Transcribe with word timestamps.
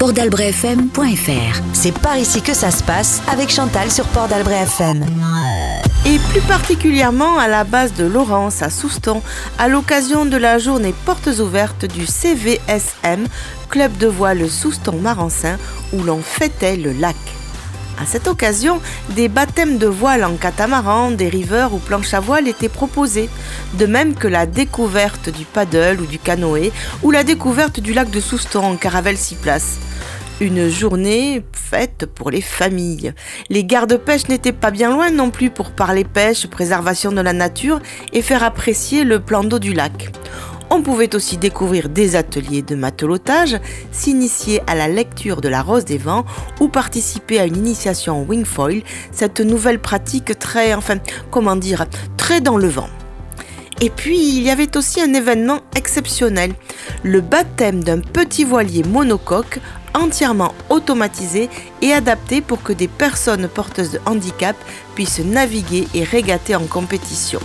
portalbrefm.fr. 0.00 1.62
C'est 1.74 1.96
par 1.98 2.16
ici 2.16 2.40
que 2.40 2.54
ça 2.54 2.70
se 2.70 2.82
passe 2.82 3.20
avec 3.30 3.50
Chantal 3.50 3.90
sur 3.90 4.06
Port 4.06 4.28
d'Albret 4.28 4.62
FM. 4.62 5.04
Et 6.06 6.18
plus 6.30 6.40
particulièrement 6.40 7.38
à 7.38 7.48
la 7.48 7.64
base 7.64 7.92
de 7.92 8.06
Laurence 8.06 8.62
à 8.62 8.70
Souston, 8.70 9.20
à 9.58 9.68
l'occasion 9.68 10.24
de 10.24 10.38
la 10.38 10.58
journée 10.58 10.94
portes 11.04 11.28
ouvertes 11.38 11.84
du 11.84 12.06
CVSM, 12.06 13.26
club 13.68 13.94
de 13.98 14.06
voile 14.06 14.48
Souston-Marensin, 14.48 15.58
où 15.92 16.02
l'on 16.02 16.22
fêtait 16.22 16.76
le 16.76 16.92
lac. 16.92 17.16
À 18.00 18.06
cette 18.06 18.28
occasion, 18.28 18.80
des 19.10 19.28
baptêmes 19.28 19.76
de 19.76 19.86
voile 19.86 20.24
en 20.24 20.36
catamaran, 20.36 21.10
des 21.10 21.28
riveurs 21.28 21.74
ou 21.74 21.78
planches 21.78 22.14
à 22.14 22.20
voile 22.20 22.48
étaient 22.48 22.70
proposés, 22.70 23.28
de 23.74 23.84
même 23.84 24.14
que 24.14 24.26
la 24.26 24.46
découverte 24.46 25.28
du 25.28 25.44
paddle 25.44 26.00
ou 26.00 26.06
du 26.06 26.18
canoë, 26.18 26.72
ou 27.02 27.10
la 27.10 27.24
découverte 27.24 27.78
du 27.78 27.92
lac 27.92 28.10
de 28.10 28.20
Souston 28.20 28.64
en 28.64 28.76
caravelle 28.76 29.18
6 29.18 29.34
places. 29.34 29.78
Une 30.40 30.70
journée 30.70 31.44
faite 31.52 32.06
pour 32.06 32.30
les 32.30 32.40
familles. 32.40 33.12
Les 33.50 33.64
gardes-pêche 33.64 34.28
n'étaient 34.28 34.52
pas 34.52 34.70
bien 34.70 34.90
loin 34.90 35.10
non 35.10 35.30
plus 35.30 35.50
pour 35.50 35.70
parler 35.70 36.04
pêche, 36.04 36.46
préservation 36.46 37.12
de 37.12 37.20
la 37.20 37.34
nature 37.34 37.80
et 38.14 38.22
faire 38.22 38.42
apprécier 38.42 39.04
le 39.04 39.20
plan 39.20 39.44
d'eau 39.44 39.58
du 39.58 39.74
lac. 39.74 40.10
On 40.72 40.82
pouvait 40.82 41.16
aussi 41.16 41.36
découvrir 41.36 41.88
des 41.88 42.14
ateliers 42.14 42.62
de 42.62 42.76
matelotage, 42.76 43.58
s'initier 43.90 44.62
à 44.68 44.76
la 44.76 44.86
lecture 44.86 45.40
de 45.40 45.48
la 45.48 45.62
Rose 45.62 45.84
des 45.84 45.98
Vents 45.98 46.24
ou 46.60 46.68
participer 46.68 47.40
à 47.40 47.44
une 47.44 47.56
initiation 47.56 48.22
wingfoil, 48.22 48.82
cette 49.10 49.40
nouvelle 49.40 49.80
pratique 49.80 50.38
très, 50.38 50.72
enfin, 50.74 50.98
comment 51.32 51.56
dire, 51.56 51.86
très 52.16 52.40
dans 52.40 52.56
le 52.56 52.68
vent. 52.68 52.88
Et 53.80 53.90
puis, 53.90 54.18
il 54.18 54.42
y 54.42 54.50
avait 54.50 54.76
aussi 54.76 55.00
un 55.00 55.12
événement 55.12 55.60
exceptionnel, 55.74 56.52
le 57.02 57.20
baptême 57.20 57.82
d'un 57.82 58.00
petit 58.00 58.44
voilier 58.44 58.84
monocoque 58.84 59.58
entièrement 59.94 60.54
automatisé 60.68 61.48
et 61.82 61.92
adapté 61.92 62.42
pour 62.42 62.62
que 62.62 62.72
des 62.72 62.88
personnes 62.88 63.48
porteuses 63.48 63.92
de 63.92 64.00
handicap 64.06 64.54
puissent 64.94 65.24
naviguer 65.24 65.88
et 65.94 66.04
régater 66.04 66.54
en 66.54 66.66
compétition. 66.66 67.40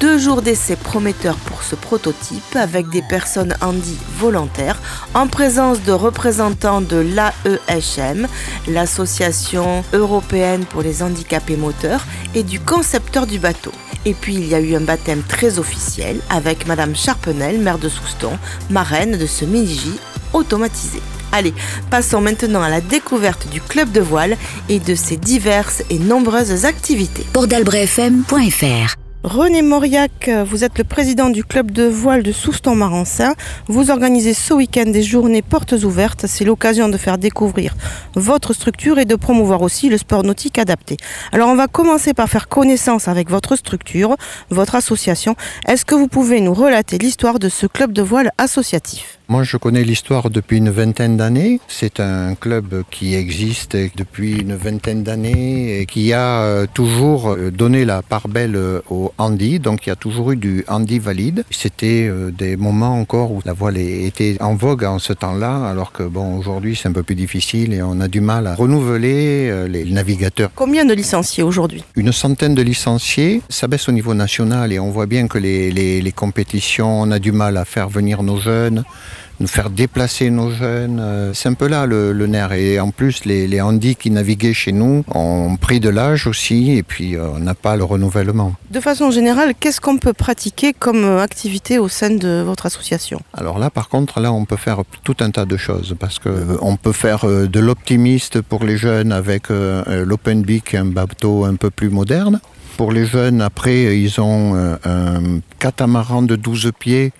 Deux 0.00 0.16
jours 0.16 0.40
d'essai 0.40 0.76
prometteurs 0.76 1.36
pour 1.36 1.62
ce 1.62 1.74
prototype 1.74 2.56
avec 2.56 2.88
des 2.88 3.02
personnes 3.02 3.54
handi 3.60 3.98
volontaires 4.16 4.80
en 5.12 5.26
présence 5.26 5.82
de 5.82 5.92
représentants 5.92 6.80
de 6.80 6.96
l'AEHM, 6.96 8.26
l'Association 8.66 9.84
européenne 9.92 10.64
pour 10.64 10.80
les 10.80 11.02
handicapés 11.02 11.58
moteurs, 11.58 12.06
et 12.34 12.42
du 12.42 12.58
concepteur 12.58 13.26
du 13.26 13.38
bateau. 13.38 13.72
Et 14.06 14.14
puis 14.14 14.36
il 14.36 14.48
y 14.48 14.54
a 14.54 14.60
eu 14.60 14.74
un 14.74 14.80
baptême 14.80 15.22
très 15.22 15.58
officiel 15.58 16.20
avec 16.30 16.66
Madame 16.66 16.96
Charpenel, 16.96 17.60
maire 17.60 17.78
de 17.78 17.90
Souston, 17.90 18.38
marraine 18.70 19.18
de 19.18 19.26
ce 19.26 19.44
mini 19.44 19.98
automatisé. 20.32 21.02
Allez, 21.30 21.52
passons 21.90 22.22
maintenant 22.22 22.62
à 22.62 22.70
la 22.70 22.80
découverte 22.80 23.50
du 23.50 23.60
club 23.60 23.92
de 23.92 24.00
voile 24.00 24.38
et 24.70 24.80
de 24.80 24.94
ses 24.94 25.18
diverses 25.18 25.82
et 25.90 25.98
nombreuses 25.98 26.64
activités. 26.64 27.26
René 29.22 29.60
Mauriac, 29.60 30.30
vous 30.46 30.64
êtes 30.64 30.78
le 30.78 30.84
président 30.84 31.28
du 31.28 31.44
club 31.44 31.72
de 31.72 31.82
voile 31.82 32.22
de 32.22 32.32
Souston-Marensin. 32.32 33.34
Vous 33.66 33.90
organisez 33.90 34.32
ce 34.32 34.54
week-end 34.54 34.86
des 34.86 35.02
journées 35.02 35.42
portes 35.42 35.74
ouvertes. 35.74 36.24
C'est 36.26 36.46
l'occasion 36.46 36.88
de 36.88 36.96
faire 36.96 37.18
découvrir 37.18 37.74
votre 38.14 38.54
structure 38.54 38.98
et 38.98 39.04
de 39.04 39.14
promouvoir 39.16 39.60
aussi 39.60 39.90
le 39.90 39.98
sport 39.98 40.22
nautique 40.22 40.58
adapté. 40.58 40.96
Alors 41.32 41.50
on 41.50 41.54
va 41.54 41.66
commencer 41.66 42.14
par 42.14 42.30
faire 42.30 42.48
connaissance 42.48 43.08
avec 43.08 43.28
votre 43.28 43.56
structure, 43.56 44.16
votre 44.48 44.74
association. 44.74 45.36
Est-ce 45.68 45.84
que 45.84 45.94
vous 45.94 46.08
pouvez 46.08 46.40
nous 46.40 46.54
relater 46.54 46.96
l'histoire 46.96 47.38
de 47.38 47.50
ce 47.50 47.66
club 47.66 47.92
de 47.92 48.00
voile 48.00 48.32
associatif? 48.38 49.19
Moi, 49.30 49.44
je 49.44 49.56
connais 49.56 49.84
l'histoire 49.84 50.28
depuis 50.28 50.58
une 50.58 50.70
vingtaine 50.70 51.16
d'années. 51.16 51.60
C'est 51.68 52.00
un 52.00 52.34
club 52.34 52.82
qui 52.90 53.14
existe 53.14 53.76
depuis 53.94 54.40
une 54.40 54.56
vingtaine 54.56 55.04
d'années 55.04 55.78
et 55.78 55.86
qui 55.86 56.12
a 56.12 56.42
euh, 56.42 56.66
toujours 56.74 57.30
euh, 57.30 57.52
donné 57.52 57.84
la 57.84 58.02
part 58.02 58.26
belle 58.26 58.56
euh, 58.56 58.80
au 58.90 59.12
handi. 59.18 59.60
Donc, 59.60 59.86
il 59.86 59.90
y 59.90 59.92
a 59.92 59.94
toujours 59.94 60.32
eu 60.32 60.36
du 60.36 60.64
handi 60.66 60.98
valide. 60.98 61.44
C'était 61.52 62.10
des 62.36 62.56
moments 62.56 62.98
encore 62.98 63.30
où 63.30 63.40
la 63.44 63.52
voile 63.52 63.76
était 63.76 64.36
en 64.40 64.56
vogue 64.56 64.82
en 64.82 64.98
ce 64.98 65.12
temps-là, 65.12 65.64
alors 65.64 65.92
que 65.92 66.02
bon, 66.02 66.36
aujourd'hui, 66.36 66.74
c'est 66.74 66.88
un 66.88 66.92
peu 66.92 67.04
plus 67.04 67.14
difficile 67.14 67.72
et 67.72 67.82
on 67.82 68.00
a 68.00 68.08
du 68.08 68.20
mal 68.20 68.48
à 68.48 68.56
renouveler 68.56 69.68
les 69.68 69.84
navigateurs. 69.84 70.50
Combien 70.56 70.84
de 70.84 70.92
licenciés 70.92 71.44
aujourd'hui? 71.44 71.84
Une 71.94 72.10
centaine 72.10 72.56
de 72.56 72.62
licenciés. 72.62 73.42
Ça 73.48 73.68
baisse 73.68 73.88
au 73.88 73.92
niveau 73.92 74.14
national 74.14 74.72
et 74.72 74.80
on 74.80 74.90
voit 74.90 75.06
bien 75.06 75.28
que 75.28 75.38
les, 75.38 75.70
les, 75.70 76.02
les 76.02 76.12
compétitions, 76.12 77.02
on 77.02 77.12
a 77.12 77.20
du 77.20 77.30
mal 77.30 77.56
à 77.56 77.64
faire 77.64 77.88
venir 77.88 78.24
nos 78.24 78.40
jeunes 78.40 78.82
nous 79.40 79.46
faire 79.46 79.70
déplacer 79.70 80.30
nos 80.30 80.50
jeunes. 80.50 81.00
Euh, 81.00 81.32
c'est 81.32 81.48
un 81.48 81.54
peu 81.54 81.66
là 81.66 81.86
le, 81.86 82.12
nerf. 82.26 82.52
Et 82.52 82.78
en 82.78 82.90
plus, 82.90 83.24
les, 83.24 83.48
les 83.48 83.60
handis 83.60 83.96
qui 83.96 84.10
naviguaient 84.10 84.52
chez 84.52 84.72
nous 84.72 85.02
ont 85.12 85.56
pris 85.56 85.80
de 85.80 85.88
l'âge 85.88 86.26
aussi 86.26 86.72
et 86.72 86.82
puis 86.82 87.16
euh, 87.16 87.30
on 87.34 87.38
n'a 87.40 87.54
pas 87.54 87.76
le 87.76 87.84
renouvellement. 87.84 88.52
De 88.70 88.80
façon 88.80 89.10
générale, 89.10 89.54
qu'est-ce 89.58 89.80
qu'on 89.80 89.96
peut 89.96 90.12
pratiquer 90.12 90.74
comme 90.74 91.04
euh, 91.04 91.22
activité 91.22 91.78
au 91.78 91.88
sein 91.88 92.10
de 92.10 92.42
votre 92.42 92.66
association? 92.66 93.20
Alors 93.32 93.58
là, 93.58 93.70
par 93.70 93.88
contre, 93.88 94.20
là, 94.20 94.30
on 94.32 94.44
peut 94.44 94.56
faire 94.56 94.82
tout 95.02 95.16
un 95.20 95.30
tas 95.30 95.46
de 95.46 95.56
choses 95.56 95.96
parce 95.98 96.18
que 96.18 96.58
on 96.60 96.76
peut 96.76 96.92
faire 96.92 97.24
de 97.26 97.60
l'optimiste 97.60 98.42
pour 98.42 98.64
les 98.64 98.76
jeunes 98.76 99.12
avec 99.12 99.48
l'open 99.48 100.42
beak, 100.42 100.74
un 100.74 100.84
bateau 100.84 101.44
un 101.44 101.54
peu 101.54 101.70
plus 101.70 101.88
moderne. 101.88 102.40
Pour 102.76 102.92
les 102.92 103.06
jeunes, 103.06 103.40
après, 103.40 103.98
ils 103.98 104.20
ont 104.20 104.54
un 104.84 105.40
catamaran 105.58 106.22
de 106.22 106.36
12 106.36 106.72
pieds 106.78 107.12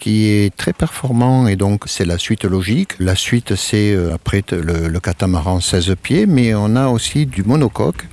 qui 0.00 0.28
est 0.28 0.56
très 0.56 0.72
performant 0.72 1.46
et 1.46 1.56
donc 1.56 1.84
c'est 1.86 2.06
la 2.06 2.18
suite 2.18 2.44
logique. 2.44 2.92
La 2.98 3.14
suite 3.14 3.54
c'est 3.54 3.92
euh, 3.92 4.14
après 4.14 4.42
le, 4.50 4.98
catamaran 4.98 5.60
16 5.60 5.94
pieds, 6.02 6.26
mais 6.26 6.54
on 6.54 6.74
a 6.74 6.88
aussi 6.88 7.26
du 7.26 7.44
monocoque 7.44 8.06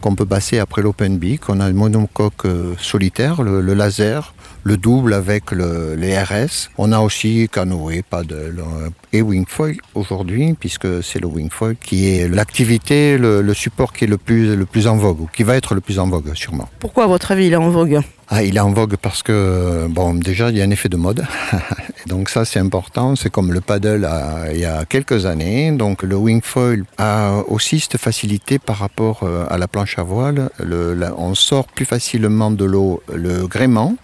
qu'on 0.00 0.14
peut 0.14 0.26
passer 0.26 0.58
après 0.58 0.82
l'open 0.82 1.16
beak. 1.18 1.48
On 1.48 1.60
a 1.60 1.68
le 1.68 1.74
monocoque 1.74 2.44
euh, 2.44 2.74
solitaire, 2.78 3.42
le, 3.42 3.60
laser, 3.74 4.34
le 4.64 4.76
double 4.76 5.14
avec 5.14 5.52
le, 5.52 5.94
les 5.94 6.18
RS. 6.18 6.70
On 6.76 6.92
a 6.92 6.98
aussi 6.98 7.48
canoë, 7.50 8.02
paddle 8.02 8.58
euh, 8.58 8.90
et 9.12 9.22
wingfoil 9.22 9.76
aujourd'hui, 9.94 10.54
puisque 10.58 11.02
c'est 11.02 11.20
le 11.20 11.28
wingfoil 11.28 11.76
qui 11.76 12.08
est 12.08 12.28
l'activité, 12.28 13.16
le, 13.16 13.42
le, 13.42 13.54
support 13.54 13.92
qui 13.92 14.04
est 14.04 14.08
le 14.08 14.18
plus, 14.18 14.56
le 14.56 14.66
plus 14.66 14.88
en 14.88 14.96
vogue, 14.96 15.20
ou 15.20 15.28
qui 15.32 15.44
va 15.44 15.56
être 15.56 15.74
le 15.74 15.80
plus 15.80 15.98
en 15.98 16.08
vogue 16.08 16.34
sûrement. 16.34 16.68
Pourquoi 16.80 17.04
à 17.04 17.06
votre 17.06 17.30
avis 17.30 17.46
il 17.46 17.52
est 17.52 17.56
en 17.56 17.70
vogue? 17.70 18.00
Ah, 18.30 18.42
il 18.42 18.58
est 18.58 18.60
en 18.60 18.72
vogue 18.72 18.96
parce 18.96 19.22
que, 19.22 19.86
bon, 19.88 20.12
déjà, 20.12 20.50
il 20.50 20.58
y 20.58 20.60
a 20.60 20.64
un 20.64 20.70
effet 20.70 20.90
de 20.90 20.98
mode. 20.98 21.24
donc 22.06 22.28
ça, 22.28 22.44
c'est 22.44 22.58
important. 22.58 23.16
C'est 23.16 23.30
comme 23.30 23.52
le 23.54 23.62
paddle 23.62 24.06
il 24.52 24.60
y 24.60 24.66
a 24.66 24.84
quelques 24.84 25.24
années. 25.24 25.72
Donc 25.72 26.02
le 26.02 26.14
wingfoil 26.14 26.84
a 26.98 27.38
aussi 27.48 27.80
cette 27.80 27.96
facilité 27.96 28.58
par 28.58 28.76
rapport 28.76 29.20
euh, 29.22 29.46
à 29.48 29.56
la 29.56 29.66
planche 29.66 29.98
à 29.98 30.02
voile. 30.02 30.50
Le, 30.62 30.94
on 31.16 31.34
sort 31.34 31.68
plus 31.68 31.86
facilement 31.86 32.50
de 32.50 32.66
l'eau 32.66 33.02
le 33.10 33.46
gréement. 33.46 33.96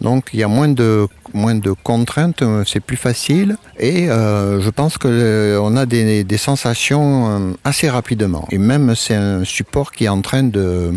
Donc 0.00 0.30
il 0.32 0.38
y 0.38 0.44
a 0.44 0.48
moins 0.48 0.68
de, 0.68 1.08
moins 1.34 1.56
de 1.56 1.72
contraintes, 1.72 2.44
c'est 2.64 2.80
plus 2.80 2.96
facile. 2.96 3.56
Et 3.78 4.08
euh, 4.08 4.60
je 4.60 4.70
pense 4.70 4.98
qu'on 4.98 5.08
euh, 5.10 5.76
a 5.76 5.86
des, 5.86 6.22
des 6.22 6.36
sensations 6.36 7.56
assez 7.64 7.90
rapidement. 7.90 8.46
Et 8.52 8.58
même 8.58 8.94
c'est 8.94 9.16
un 9.16 9.44
support 9.44 9.90
qui 9.90 10.04
est 10.04 10.08
en 10.08 10.20
train 10.20 10.44
de 10.44 10.92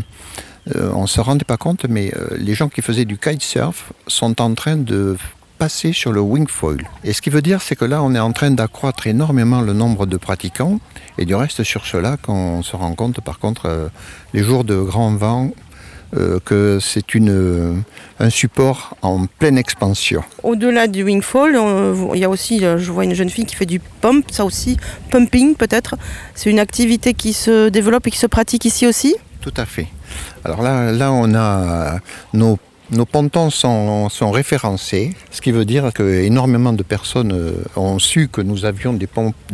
euh, 0.74 0.92
on 0.94 1.04
ne 1.04 1.08
se 1.08 1.22
rendait 1.22 1.46
pas 1.46 1.58
compte, 1.58 1.86
mais 1.88 2.12
euh, 2.16 2.28
les 2.38 2.56
gens 2.56 2.70
qui 2.70 2.82
faisaient 2.82 3.06
du 3.06 3.18
kitesurf 3.18 3.94
sont 4.08 4.42
en 4.42 4.54
train 4.56 4.78
de 4.78 5.16
passer 5.60 5.94
sur 5.94 6.12
le 6.12 6.20
wingfoil. 6.22 6.82
Et 7.04 7.14
ce 7.14 7.22
qui 7.22 7.30
veut 7.30 7.42
dire, 7.42 7.62
c'est 7.62 7.76
que 7.76 7.86
là, 7.86 8.02
on 8.04 8.14
est 8.14 8.20
en 8.20 8.34
train 8.34 8.52
d'accroître 8.52 9.08
énormément 9.08 9.62
le 9.62 9.74
nombre 9.74 10.06
de 10.06 10.18
pratiquants. 10.18 10.80
Et 11.18 11.26
du 11.26 11.36
reste, 11.36 11.64
sur 11.64 11.86
cela, 11.86 12.18
qu'on 12.18 12.62
se 12.64 12.76
rend 12.76 12.94
compte, 12.96 13.22
par 13.22 13.40
contre, 13.40 13.68
euh, 13.68 13.88
les 14.34 14.44
jours 14.44 14.64
de 14.64 14.78
grand 14.78 15.16
vent, 15.16 15.52
que 16.46 16.80
c'est 16.80 17.04
un 18.20 18.30
support 18.30 18.96
en 19.02 19.26
pleine 19.26 19.58
expansion. 19.58 20.24
Au-delà 20.44 20.88
du 20.88 21.04
wingfall, 21.04 21.60
il 22.14 22.20
y 22.20 22.24
a 22.24 22.30
aussi, 22.30 22.60
je 22.60 22.90
vois 22.90 23.04
une 23.04 23.14
jeune 23.14 23.30
fille 23.30 23.46
qui 23.46 23.56
fait 23.56 23.66
du 23.66 23.82
pump, 23.82 24.24
ça 24.32 24.46
aussi, 24.46 24.78
pumping 25.12 25.56
peut-être. 25.56 25.96
C'est 26.34 26.50
une 26.50 26.60
activité 26.60 27.14
qui 27.16 27.34
se 27.34 27.68
développe 27.68 28.08
et 28.08 28.12
qui 28.12 28.18
se 28.18 28.28
pratique 28.28 28.64
ici 28.64 28.88
aussi? 28.88 29.18
Tout 29.42 29.54
à 29.58 29.66
fait. 29.66 29.88
Alors 30.44 30.62
là, 30.62 31.12
on 31.12 31.34
a 31.34 32.00
nos 32.92 33.06
pontons 33.06 33.50
sont, 33.50 34.32
référencés, 34.32 35.14
ce 35.32 35.42
qui 35.42 35.52
veut 35.52 35.66
dire 35.66 35.92
que 35.94 36.24
énormément 36.24 36.74
de 36.74 36.84
personnes 36.84 37.32
euh, 37.34 37.54
ont 37.76 38.00
su 38.00 38.28
que 38.28 38.42
nous 38.42 38.66
avions 38.66 38.94
des, 38.94 39.08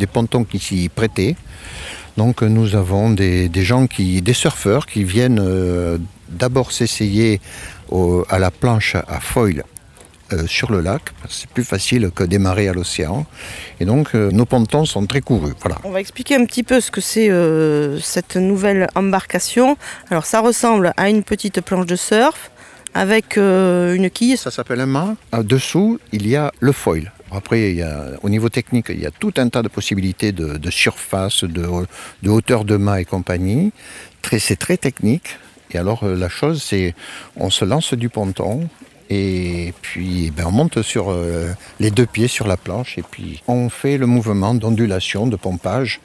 pontons 0.06 0.44
qui 0.44 0.58
s'y 0.58 0.88
prêtaient. 0.88 1.36
Donc 2.16 2.42
nous 2.42 2.76
avons 2.76 3.10
des, 3.10 3.48
des, 3.48 3.62
gens 3.62 3.86
qui, 3.86 4.20
des 4.20 4.34
surfeurs 4.34 4.86
qui 4.86 5.02
viennent 5.02 5.40
euh, 5.40 5.96
d'abord 6.28 6.72
s'essayer 6.72 7.40
à 8.28 8.38
la 8.38 8.50
planche 8.50 8.94
à 8.94 9.20
foil 9.20 9.64
euh, 10.32 10.46
sur 10.46 10.70
le 10.70 10.80
lac. 10.80 11.02
C'est 11.28 11.48
plus 11.48 11.64
facile 11.64 12.10
que 12.14 12.24
démarrer 12.24 12.68
à 12.68 12.72
l'océan. 12.72 13.26
Et 13.80 13.84
donc, 13.84 14.14
euh, 14.14 14.30
nos 14.30 14.44
pontons 14.44 14.84
sont 14.84 15.06
très 15.06 15.20
courus. 15.20 15.54
Voilà. 15.60 15.78
On 15.84 15.90
va 15.90 16.00
expliquer 16.00 16.36
un 16.36 16.44
petit 16.44 16.62
peu 16.62 16.80
ce 16.80 16.90
que 16.90 17.00
c'est 17.00 17.30
euh, 17.30 17.98
cette 18.00 18.36
nouvelle 18.36 18.88
embarcation. 18.94 19.76
Alors, 20.10 20.26
ça 20.26 20.40
ressemble 20.40 20.92
à 20.96 21.08
une 21.08 21.22
petite 21.22 21.60
planche 21.60 21.86
de 21.86 21.96
surf 21.96 22.50
avec 22.94 23.36
une 23.36 24.10
quille. 24.10 24.36
Ça 24.36 24.50
s'appelle 24.50 24.80
un 24.80 24.86
mât. 24.86 25.16
Dessous, 25.32 25.98
il 26.12 26.28
y 26.28 26.36
a 26.36 26.52
le 26.60 26.72
foil. 26.72 27.10
Après, 27.30 27.78
au 28.22 28.28
niveau 28.28 28.50
technique, 28.50 28.88
il 28.90 29.00
y 29.00 29.06
a 29.06 29.10
tout 29.10 29.32
un 29.38 29.48
tas 29.48 29.62
de 29.62 29.68
possibilités 29.68 30.30
de, 30.32 30.70
surface, 30.70 31.44
de, 31.44 31.66
hauteur 32.28 32.66
de 32.66 32.76
mât 32.76 33.00
et 33.00 33.06
compagnie. 33.06 33.72
c'est 34.38 34.58
très 34.58 34.76
technique. 34.76 35.38
Et 35.70 35.78
alors, 35.78 36.04
la 36.04 36.28
chose, 36.28 36.62
c'est 36.62 36.94
on 37.36 37.48
se 37.48 37.64
lance 37.64 37.94
du 37.94 38.10
ponton, 38.10 38.68
et 39.12 39.74
puis 39.82 40.32
ben, 40.34 40.44
on 40.46 40.50
monte 40.50 40.82
sur 40.82 41.10
euh, 41.10 41.52
les 41.80 41.90
deux 41.90 42.06
pieds 42.06 42.28
sur 42.28 42.46
la 42.46 42.56
planche 42.56 42.96
et 42.98 43.02
puis 43.02 43.42
on 43.46 43.68
fait 43.68 43.98
le 43.98 44.06
mouvement 44.06 44.54
d'ondulation, 44.54 45.26
de 45.26 45.36
pompage 45.36 46.00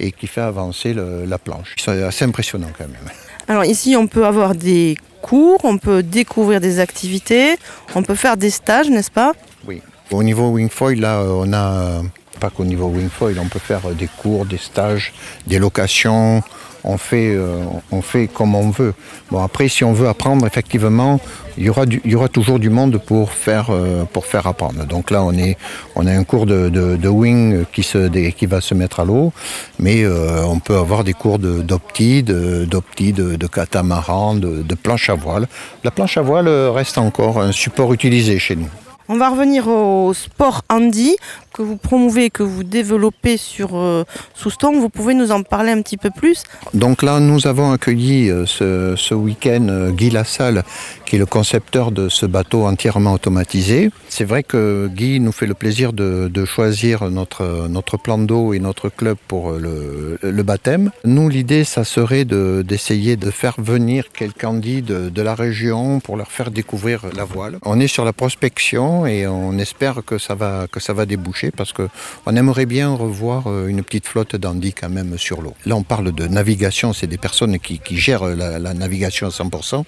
et 0.00 0.10
qui 0.12 0.26
fait 0.26 0.40
avancer 0.40 0.94
la 0.94 1.38
planche. 1.38 1.76
C'est 1.78 2.02
assez 2.02 2.24
impressionnant 2.24 2.70
quand 2.76 2.88
même. 2.88 3.08
Alors 3.46 3.64
ici 3.64 3.96
on 3.96 4.06
peut 4.06 4.26
avoir 4.26 4.54
des 4.54 4.96
cours, 5.22 5.60
on 5.64 5.78
peut 5.78 6.02
découvrir 6.02 6.60
des 6.60 6.80
activités, 6.80 7.56
on 7.94 8.02
peut 8.02 8.14
faire 8.14 8.36
des 8.36 8.50
stages, 8.50 8.88
n'est-ce 8.90 9.10
pas? 9.10 9.32
Oui. 9.66 9.82
Au 10.10 10.22
niveau 10.22 10.50
wingfoil, 10.50 10.98
là, 10.98 11.22
on 11.24 11.52
a 11.52 12.02
pas 12.40 12.50
qu'au 12.50 12.64
niveau 12.64 12.88
wingfoil, 12.88 13.38
on 13.38 13.46
peut 13.46 13.60
faire 13.60 13.82
des 13.90 14.08
cours, 14.08 14.46
des 14.46 14.58
stages, 14.58 15.12
des 15.46 15.58
locations, 15.58 16.42
on 16.84 16.98
fait, 16.98 17.34
euh, 17.34 17.64
on 17.90 18.02
fait 18.02 18.28
comme 18.28 18.54
on 18.54 18.70
veut. 18.70 18.94
Bon, 19.30 19.42
après, 19.42 19.68
si 19.68 19.84
on 19.84 19.92
veut 19.92 20.08
apprendre, 20.08 20.46
effectivement, 20.46 21.20
il 21.58 21.64
y 21.64 22.14
aura, 22.14 22.28
toujours 22.28 22.58
du 22.58 22.70
monde 22.70 22.98
pour 23.04 23.32
faire, 23.32 23.68
euh, 23.70 24.04
pour 24.04 24.26
faire 24.26 24.46
apprendre. 24.46 24.86
Donc 24.86 25.10
là, 25.10 25.22
on, 25.22 26.06
a 26.06 26.12
un 26.12 26.24
cours 26.24 26.46
de, 26.46 27.08
wing 27.08 27.64
qui, 27.72 28.46
va 28.46 28.60
se 28.60 28.74
mettre 28.74 29.00
à 29.00 29.04
l'eau, 29.04 29.32
mais 29.78 30.02
euh, 30.02 30.44
on 30.44 30.58
peut 30.58 30.76
avoir 30.76 31.04
des 31.04 31.12
cours 31.12 31.38
d'opti, 31.38 32.22
de, 32.22 32.64
de, 32.64 33.36
de, 33.36 33.46
catamaran, 33.46 34.34
de, 34.34 34.62
de 34.62 34.74
planche 34.74 35.10
à 35.10 35.14
voile. 35.14 35.48
La 35.84 35.90
planche 35.90 36.16
à 36.16 36.22
voile 36.22 36.48
reste 36.48 36.98
encore 36.98 37.40
un 37.40 37.52
support 37.52 37.92
utilisé 37.92 38.38
chez 38.38 38.56
nous. 38.56 38.68
On 39.12 39.16
va 39.16 39.28
revenir 39.28 39.66
au 39.66 40.14
sport 40.14 40.62
handi 40.70 41.16
que 41.52 41.62
vous 41.62 41.76
promouvez, 41.76 42.30
que 42.30 42.42
vous 42.42 42.64
développez 42.64 43.36
sur 43.36 43.76
euh, 43.76 44.04
Souston. 44.34 44.78
Vous 44.80 44.88
pouvez 44.88 45.14
nous 45.14 45.32
en 45.32 45.42
parler 45.42 45.72
un 45.72 45.82
petit 45.82 45.96
peu 45.96 46.10
plus 46.10 46.44
Donc 46.74 47.02
là, 47.02 47.20
nous 47.20 47.46
avons 47.46 47.72
accueilli 47.72 48.30
euh, 48.30 48.46
ce, 48.46 49.14
week-end 49.14 49.66
euh, 49.68 49.90
Guy 49.90 50.10
Lassalle, 50.10 50.62
qui 51.06 51.16
est 51.16 51.18
le 51.18 51.26
concepteur 51.26 51.90
de 51.90 52.08
ce 52.08 52.26
bateau 52.26 52.66
entièrement 52.66 53.12
automatisé. 53.12 53.90
C'est 54.08 54.24
vrai 54.24 54.42
que 54.42 54.88
Guy 54.92 55.20
nous 55.20 55.32
fait 55.32 55.46
le 55.46 55.54
plaisir 55.54 55.92
de, 55.92 56.44
choisir 56.44 57.10
notre, 57.10 57.68
notre 57.68 57.96
plan 57.96 58.18
d'eau 58.18 58.54
et 58.54 58.58
notre 58.58 58.88
club 58.88 59.16
pour 59.28 59.52
le, 59.52 60.42
baptême. 60.42 60.90
Nous, 61.04 61.28
l'idée, 61.28 61.64
ça 61.64 61.84
serait 61.84 62.24
d'essayer 62.24 63.16
de, 63.16 63.30
faire 63.30 63.54
venir 63.58 64.04
quelqu'un 64.12 64.54
dit 64.54 64.82
de 64.82 65.22
la 65.22 65.34
région 65.34 66.00
pour 66.00 66.16
leur 66.16 66.30
faire 66.32 66.50
découvrir 66.50 67.02
la 67.14 67.24
voile. 67.24 67.58
On 67.64 67.78
est 67.78 67.86
sur 67.86 68.04
la 68.04 68.12
prospection 68.12 69.06
et 69.06 69.26
on 69.26 69.58
espère 69.58 70.02
que 70.04 70.18
ça 70.18 70.34
va, 70.34 70.66
que 70.70 70.80
ça 70.80 70.92
va 70.92 71.06
déboucher 71.06 71.39
parce 71.50 71.72
qu'on 71.72 72.36
aimerait 72.36 72.66
bien 72.66 72.94
revoir 72.94 73.46
euh, 73.46 73.68
une 73.68 73.82
petite 73.82 74.06
flotte 74.06 74.36
d'Andy 74.36 74.72
quand 74.72 74.90
même 74.90 75.16
sur 75.16 75.40
l'eau. 75.40 75.54
Là, 75.64 75.76
on 75.76 75.82
parle 75.82 76.12
de 76.12 76.26
navigation, 76.26 76.92
c'est 76.92 77.06
des 77.06 77.18
personnes 77.18 77.58
qui, 77.58 77.80
gèrent 77.96 78.24
la, 78.24 78.74
navigation 78.74 79.26
à 79.26 79.30
100%, 79.30 79.84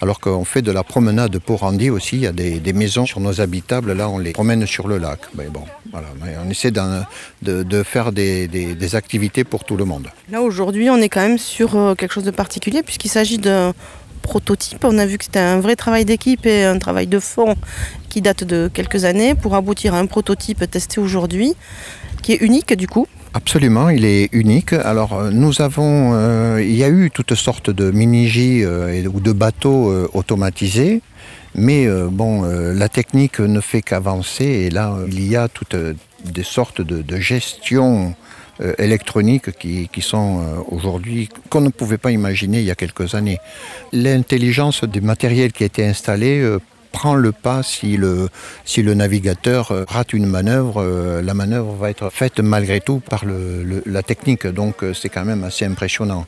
alors 0.00 0.20
qu'on 0.20 0.44
fait 0.44 0.62
de 0.62 0.72
la 0.72 0.82
promenade 0.82 1.38
pour 1.38 1.62
Andy 1.62 1.90
aussi. 1.90 2.16
Il 2.16 2.22
y 2.22 2.26
a 2.26 2.32
des, 2.32 2.72
maisons 2.72 3.06
sur 3.06 3.20
nos 3.20 3.40
habitables, 3.40 3.92
là, 3.92 4.08
on 4.08 4.18
les 4.18 4.32
promène 4.32 4.66
sur 4.66 4.88
le 4.88 4.98
lac. 4.98 5.20
Mais 5.36 5.46
bon, 5.46 5.62
voilà, 5.92 6.08
on 6.44 6.50
essaie 6.50 6.70
de, 6.72 7.82
faire 7.82 8.12
des, 8.12 8.48
des, 8.48 8.94
activités 8.94 9.44
pour 9.44 9.64
tout 9.64 9.76
le 9.76 9.84
monde. 9.84 10.08
Là, 10.30 10.42
aujourd'hui, 10.42 10.90
on 10.90 10.96
est 10.96 11.08
quand 11.08 11.20
même 11.20 11.38
sur 11.38 11.76
euh, 11.76 11.94
quelque 11.94 12.12
chose 12.12 12.24
de 12.24 12.30
particulier 12.30 12.82
puisqu'il 12.82 13.08
s'agit 13.10 13.38
de 13.38 13.72
prototype. 14.22 14.84
On 14.84 14.98
a 14.98 15.06
vu 15.06 15.18
que 15.18 15.24
c'était 15.24 15.38
un 15.38 15.60
vrai 15.60 15.76
travail 15.76 16.04
d'équipe 16.04 16.44
et 16.46 16.64
un 16.64 16.78
travail 16.78 17.06
de 17.06 17.20
fond 17.20 17.54
qui 18.16 18.22
date 18.22 18.44
de 18.44 18.70
quelques 18.72 19.04
années 19.04 19.34
pour 19.34 19.54
aboutir 19.56 19.92
à 19.92 19.98
un 19.98 20.06
prototype 20.06 20.70
testé 20.70 21.02
aujourd'hui, 21.02 21.52
qui 22.22 22.32
est 22.32 22.40
unique 22.40 22.72
du 22.72 22.88
coup. 22.88 23.06
Absolument, 23.34 23.90
il 23.90 24.06
est 24.06 24.30
unique. 24.32 24.72
Alors 24.72 25.12
euh, 25.12 25.30
nous 25.30 25.60
avons, 25.60 26.12
euh, 26.14 26.62
il 26.62 26.74
y 26.74 26.82
a 26.82 26.88
eu 26.88 27.10
toutes 27.10 27.34
sortes 27.34 27.68
de 27.68 27.90
mini-J 27.90 28.62
euh, 28.64 29.06
ou 29.12 29.20
de 29.20 29.32
bateaux 29.32 29.92
automatisés, 30.14 31.02
mais 31.54 31.86
bon, 32.10 32.42
la 32.42 32.88
technique 32.88 33.38
ne 33.38 33.60
fait 33.60 33.82
qu'avancer 33.82 34.44
et 34.44 34.70
là 34.70 34.96
il 35.08 35.28
y 35.28 35.36
a 35.36 35.48
toutes 35.48 35.76
des 36.24 36.42
sortes 36.42 36.80
de, 36.80 37.16
gestion 37.18 38.14
électroniques 38.78 39.50
qui, 39.58 40.02
sont 40.02 40.40
euh, 40.40 40.62
aujourd'hui 40.68 41.28
qu'on 41.50 41.60
ne 41.60 41.68
pouvait 41.68 41.98
pas 41.98 42.12
imaginer 42.12 42.60
il 42.60 42.64
y 42.64 42.70
a 42.70 42.74
quelques 42.74 43.14
années. 43.14 43.38
L'intelligence 43.92 44.84
du 44.84 45.00
matériel 45.00 45.52
qui 45.52 45.62
a 45.62 45.66
été 45.66 45.84
installé 45.84 46.42
prend 46.96 47.14
le 47.14 47.30
pas 47.30 47.62
si 47.62 47.98
le, 47.98 48.30
si 48.64 48.82
le 48.82 48.94
navigateur 48.94 49.70
rate 49.86 50.14
une 50.14 50.24
manœuvre, 50.24 50.82
la 51.22 51.34
manœuvre 51.34 51.74
va 51.74 51.90
être 51.90 52.08
faite 52.08 52.40
malgré 52.40 52.80
tout 52.80 53.00
par 53.00 53.26
le, 53.26 53.82
la 53.84 54.02
technique, 54.02 54.46
donc 54.46 54.76
c'est 54.94 55.10
quand 55.10 55.26
même 55.26 55.44
assez 55.44 55.66
impressionnant. 55.66 56.24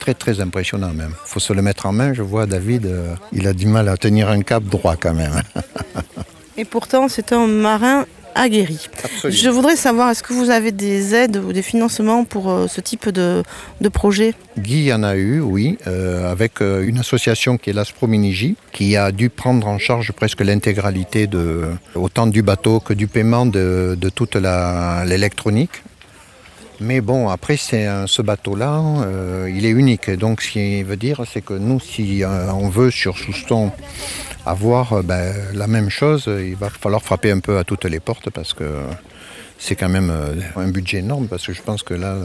Très 0.00 0.14
très 0.14 0.40
impressionnant 0.40 0.92
même. 0.92 1.14
Il 1.24 1.28
faut 1.32 1.38
se 1.38 1.52
le 1.52 1.62
mettre 1.62 1.86
en 1.86 1.92
main, 1.92 2.14
je 2.14 2.22
vois 2.22 2.46
David, 2.46 2.90
il 3.32 3.46
a 3.46 3.52
du 3.52 3.66
mal 3.66 3.88
à 3.88 3.96
tenir 3.96 4.28
un 4.28 4.42
cap 4.42 4.64
droit 4.64 4.96
quand 4.96 5.14
même. 5.14 5.40
Et 6.56 6.64
pourtant 6.64 7.06
c'est 7.08 7.32
un 7.32 7.46
marin 7.46 8.04
aguerri. 8.34 8.88
Je 9.24 9.48
voudrais 9.48 9.76
savoir, 9.76 10.10
est-ce 10.10 10.22
que 10.22 10.32
vous 10.32 10.50
avez 10.50 10.72
des 10.72 11.14
aides 11.14 11.36
ou 11.36 11.52
des 11.52 11.62
financements 11.62 12.24
pour 12.24 12.50
euh, 12.50 12.66
ce 12.66 12.80
type 12.80 13.08
de, 13.08 13.42
projet? 13.92 14.34
Guy 14.58 14.92
en 14.92 15.02
a 15.02 15.16
eu, 15.16 15.40
oui, 15.40 15.78
euh, 15.86 16.30
avec 16.30 16.60
euh, 16.60 16.86
une 16.86 16.98
association 16.98 17.56
qui 17.56 17.70
est 17.70 17.72
l'Asprominiji, 17.72 18.56
qui 18.72 18.96
a 18.96 19.12
dû 19.12 19.30
prendre 19.30 19.66
en 19.66 19.78
charge 19.78 20.12
presque 20.12 20.40
l'intégralité 20.40 21.26
de 21.26 21.64
autant 21.94 22.26
du 22.26 22.42
bateau 22.42 22.80
que 22.80 22.92
du 22.92 23.06
paiement 23.06 23.46
de, 23.46 23.96
toute 24.14 24.36
l'électronique. 24.36 25.82
Mais 26.80 27.00
bon, 27.00 27.28
après, 27.28 27.56
ce 27.56 28.22
bateau-là, 28.22 28.82
il 29.48 29.66
est 29.66 29.70
unique. 29.70 30.10
Donc, 30.10 30.42
ce 30.42 30.50
qui 30.52 30.82
veut 30.82 30.96
dire, 30.96 31.22
c'est 31.30 31.40
que 31.40 31.54
nous, 31.54 31.80
si 31.80 32.22
on 32.24 32.68
veut 32.68 32.90
sur 32.90 33.18
Souston 33.18 33.72
avoir 34.48 34.92
euh, 34.94 35.02
ben, 35.02 35.34
la 35.54 35.66
même 35.66 35.90
chose, 35.90 36.24
il 36.26 36.56
va 36.56 36.70
falloir 36.70 37.02
frapper 37.02 37.30
un 37.30 37.40
peu 37.40 37.58
à 37.58 37.64
toutes 37.64 37.84
les 37.84 38.00
portes 38.00 38.30
parce 38.30 38.54
que 38.54 38.64
c'est 39.58 39.76
quand 39.76 39.88
même 39.88 40.10
euh, 40.10 40.34
un 40.56 40.68
budget 40.68 40.98
énorme 40.98 41.26
parce 41.28 41.46
que 41.46 41.52
je 41.52 41.62
pense 41.62 41.82
que 41.82 41.94
là, 41.94 42.16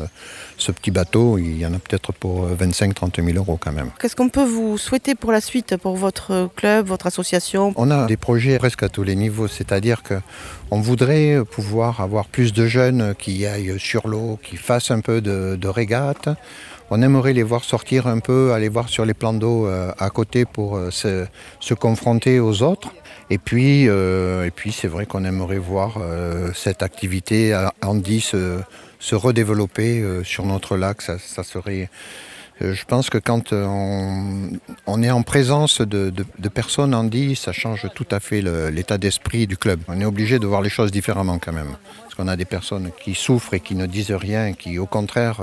ce 0.58 0.72
petit 0.72 0.92
bateau, 0.92 1.38
il 1.38 1.58
y 1.58 1.66
en 1.66 1.74
a 1.74 1.80
peut-être 1.80 2.14
pour 2.14 2.48
25-30 2.50 3.24
000 3.24 3.38
euros 3.38 3.58
quand 3.60 3.72
même. 3.72 3.90
Qu'est-ce 4.00 4.16
qu'on 4.16 4.30
peut 4.30 4.46
vous 4.46 4.78
souhaiter 4.78 5.16
pour 5.16 5.32
la 5.32 5.42
suite, 5.42 5.76
pour 5.78 5.96
votre 5.96 6.50
club, 6.56 6.86
votre 6.88 7.08
association? 7.08 7.74
On 7.76 7.92
a 7.92 8.06
des 8.06 8.18
projets 8.18 8.58
presque 8.60 8.84
à 8.84 8.90
tous 8.90 9.04
les 9.04 9.16
niveaux, 9.16 9.48
c'est-à-dire 9.48 10.04
qu'on 10.04 10.80
voudrait 10.80 11.40
pouvoir 11.50 12.02
avoir 12.02 12.28
plus 12.28 12.54
de 12.54 12.68
jeunes 12.68 13.16
qui 13.18 13.46
aillent 13.46 13.80
sur 13.80 14.08
l'eau, 14.08 14.40
qui 14.42 14.58
fassent 14.58 14.92
un 14.92 15.02
peu 15.02 15.22
de, 15.22 15.58
de 15.60 15.68
régate. 15.68 16.30
On 16.96 17.02
aimerait 17.02 17.34
les 17.34 17.42
voir 17.42 17.64
sortir 17.64 18.06
un 18.06 18.20
peu, 18.20 18.54
aller 18.54 18.70
voir 18.70 18.88
sur 18.88 19.04
les 19.04 19.16
plans 19.16 19.34
d'eau 19.34 19.66
euh, 19.66 19.92
à 19.98 20.12
côté 20.12 20.46
pour 20.46 20.78
euh, 20.78 20.92
se, 20.92 21.74
confronter 21.74 22.40
aux 22.40 22.62
autres. 22.62 22.94
Et 23.34 23.40
puis, 23.40 23.90
euh, 23.90 24.46
et 24.46 24.52
puis 24.52 24.72
c'est 24.72 24.88
vrai 24.88 25.08
qu'on 25.08 25.26
aimerait 25.26 25.58
voir 25.58 25.98
cette 26.54 26.84
activité 26.84 27.58
Andy 27.82 28.22
se, 28.22 28.60
se 29.00 29.16
redévelopper 29.16 30.22
sur 30.24 30.46
notre 30.46 30.78
lac. 30.78 31.02
Ça, 31.02 31.18
serait. 31.44 31.90
Je 32.62 32.86
pense 32.86 33.10
que 33.10 33.18
quand 33.18 33.52
on, 33.52 35.02
est 35.02 35.10
en 35.10 35.24
présence 35.24 35.82
de, 35.82 36.14
personnes 36.50 36.94
Andy, 36.94 37.36
ça 37.36 37.52
change 37.54 37.88
tout 37.96 38.06
à 38.12 38.20
fait 38.20 38.44
l'état 38.72 39.00
d'esprit 39.00 39.48
du 39.48 39.58
club. 39.58 39.80
On 39.88 40.00
est 40.00 40.06
obligé 40.06 40.38
de 40.38 40.46
voir 40.46 40.62
les 40.62 40.70
choses 40.70 40.92
différemment 40.92 41.40
quand 41.40 41.54
même. 41.54 41.76
Parce 42.04 42.14
qu'on 42.14 42.28
a 42.28 42.36
des 42.36 42.46
personnes 42.46 42.92
qui 43.04 43.16
souffrent 43.16 43.56
et 43.56 43.60
qui 43.62 43.74
ne 43.74 43.88
disent 43.88 44.12
rien, 44.12 44.54
qui 44.54 44.78
au 44.78 44.86
contraire 44.86 45.42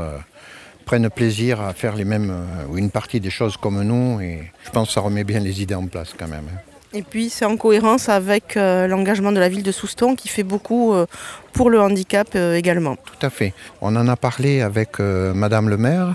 prennent 0.90 1.08
plaisir 1.08 1.60
à 1.60 1.72
faire 1.72 1.94
les 1.94 2.04
mêmes, 2.04 2.30
euh, 2.30 2.66
ou 2.68 2.76
une 2.76 2.90
partie 2.90 3.20
des 3.20 3.30
choses 3.30 3.56
comme 3.56 3.80
nous. 3.82 4.20
Et 4.20 4.50
je 4.64 4.70
pense 4.70 4.88
que 4.88 4.94
ça 4.94 5.00
remet 5.00 5.22
bien 5.22 5.38
les 5.38 5.62
idées 5.62 5.76
en 5.76 5.86
place 5.86 6.14
quand 6.18 6.26
même. 6.26 6.46
Hein. 6.52 6.69
Et 6.92 7.02
puis 7.02 7.30
c'est 7.30 7.44
en 7.44 7.56
cohérence 7.56 8.08
avec 8.08 8.56
euh, 8.56 8.86
l'engagement 8.86 9.32
de 9.32 9.38
la 9.38 9.48
ville 9.48 9.62
de 9.62 9.72
Souston 9.72 10.16
qui 10.16 10.28
fait 10.28 10.42
beaucoup 10.42 10.92
euh, 10.92 11.06
pour 11.52 11.70
le 11.70 11.80
handicap 11.80 12.34
également. 12.34 12.96
Tout 12.96 13.26
à 13.26 13.30
fait. 13.30 13.52
On 13.80 13.94
en 13.96 14.08
a 14.08 14.16
parlé 14.16 14.60
avec 14.60 14.98
Madame 15.00 15.68
le 15.68 15.76
maire 15.76 16.14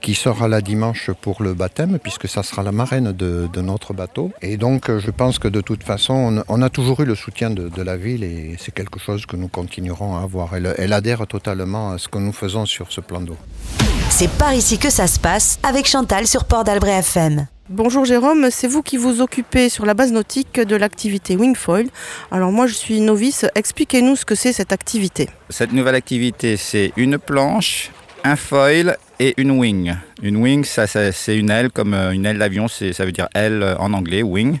qui 0.00 0.14
sera 0.14 0.48
là 0.48 0.60
dimanche 0.60 1.10
pour 1.20 1.42
le 1.42 1.54
baptême, 1.54 1.98
puisque 1.98 2.28
ça 2.28 2.42
sera 2.42 2.62
la 2.62 2.72
marraine 2.72 3.12
de, 3.12 3.48
notre 3.60 3.92
bateau. 3.92 4.30
Et 4.40 4.56
donc, 4.56 4.90
je 4.90 5.10
pense 5.10 5.38
que 5.38 5.48
de 5.48 5.60
toute 5.60 5.82
façon, 5.82 6.42
on, 6.48 6.62
a 6.62 6.70
toujours 6.70 7.00
eu 7.00 7.04
le 7.04 7.14
soutien 7.14 7.50
de, 7.50 7.82
la 7.82 7.96
ville 7.96 8.24
et 8.24 8.56
c'est 8.58 8.72
quelque 8.72 8.98
chose 8.98 9.26
que 9.26 9.36
nous 9.36 9.48
continuerons 9.48 10.16
à 10.16 10.22
avoir. 10.22 10.54
Elle, 10.54 10.74
elle 10.78 10.92
adhère 10.92 11.26
totalement 11.26 11.92
à 11.92 11.98
ce 11.98 12.08
que 12.08 12.18
nous 12.18 12.32
faisons 12.32 12.66
sur 12.66 12.92
ce 12.92 13.00
plan 13.00 13.20
d'eau. 13.20 13.36
C'est 14.10 14.30
par 14.30 14.54
ici 14.54 14.78
que 14.78 14.90
ça 14.90 15.06
se 15.06 15.18
passe 15.18 15.58
avec 15.62 15.86
Chantal 15.86 16.26
sur 16.26 16.44
Port 16.44 16.64
d'Albret 16.64 16.98
FM. 16.98 17.46
Bonjour 17.70 18.06
Jérôme, 18.06 18.48
c'est 18.50 18.66
vous 18.66 18.82
qui 18.82 18.96
vous 18.96 19.20
occupez 19.20 19.68
sur 19.68 19.84
la 19.84 19.92
base 19.92 20.10
nautique 20.10 20.58
de 20.58 20.74
l'activité 20.74 21.36
Wingfoil. 21.36 21.88
Alors 22.30 22.50
moi 22.50 22.66
je 22.66 22.72
suis 22.72 23.00
novice, 23.00 23.44
expliquez-nous 23.54 24.16
ce 24.16 24.24
que 24.24 24.34
c'est 24.34 24.54
cette 24.54 24.72
activité. 24.72 25.28
Cette 25.50 25.72
nouvelle 25.72 25.94
activité 25.94 26.56
c'est 26.56 26.92
une 26.96 27.18
planche, 27.18 27.90
un 28.24 28.36
foil 28.36 28.96
et 29.20 29.34
une 29.36 29.50
wing. 29.52 29.94
Une 30.22 30.36
wing, 30.36 30.64
ça, 30.64 30.86
c'est 30.86 31.36
une 31.36 31.50
aile 31.50 31.70
comme 31.70 31.94
euh, 31.94 32.12
une 32.12 32.26
aile 32.26 32.38
d'avion, 32.38 32.68
ça 32.68 33.04
veut 33.04 33.12
dire 33.12 33.28
aile 33.34 33.62
euh, 33.62 33.76
en 33.78 33.92
anglais, 33.92 34.22
wing. 34.22 34.58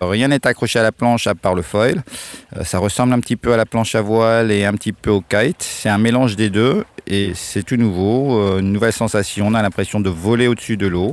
Rien 0.00 0.28
n'est 0.28 0.46
accroché 0.46 0.78
à 0.78 0.82
la 0.82 0.92
planche 0.92 1.26
à 1.26 1.34
part 1.34 1.54
le 1.54 1.62
foil. 1.62 2.02
Euh, 2.56 2.64
ça 2.64 2.78
ressemble 2.78 3.12
un 3.12 3.20
petit 3.20 3.36
peu 3.36 3.52
à 3.52 3.56
la 3.56 3.66
planche 3.66 3.94
à 3.94 4.00
voile 4.00 4.50
et 4.50 4.64
un 4.64 4.72
petit 4.74 4.92
peu 4.92 5.10
au 5.10 5.20
kite. 5.20 5.62
C'est 5.62 5.88
un 5.88 5.98
mélange 5.98 6.36
des 6.36 6.50
deux 6.50 6.84
et 7.06 7.32
c'est 7.34 7.62
tout 7.62 7.76
nouveau, 7.76 8.58
une 8.58 8.72
nouvelle 8.72 8.92
sensation. 8.92 9.46
On 9.48 9.54
a 9.54 9.62
l'impression 9.62 10.00
de 10.00 10.10
voler 10.10 10.48
au-dessus 10.48 10.76
de 10.76 10.86
l'eau. 10.86 11.12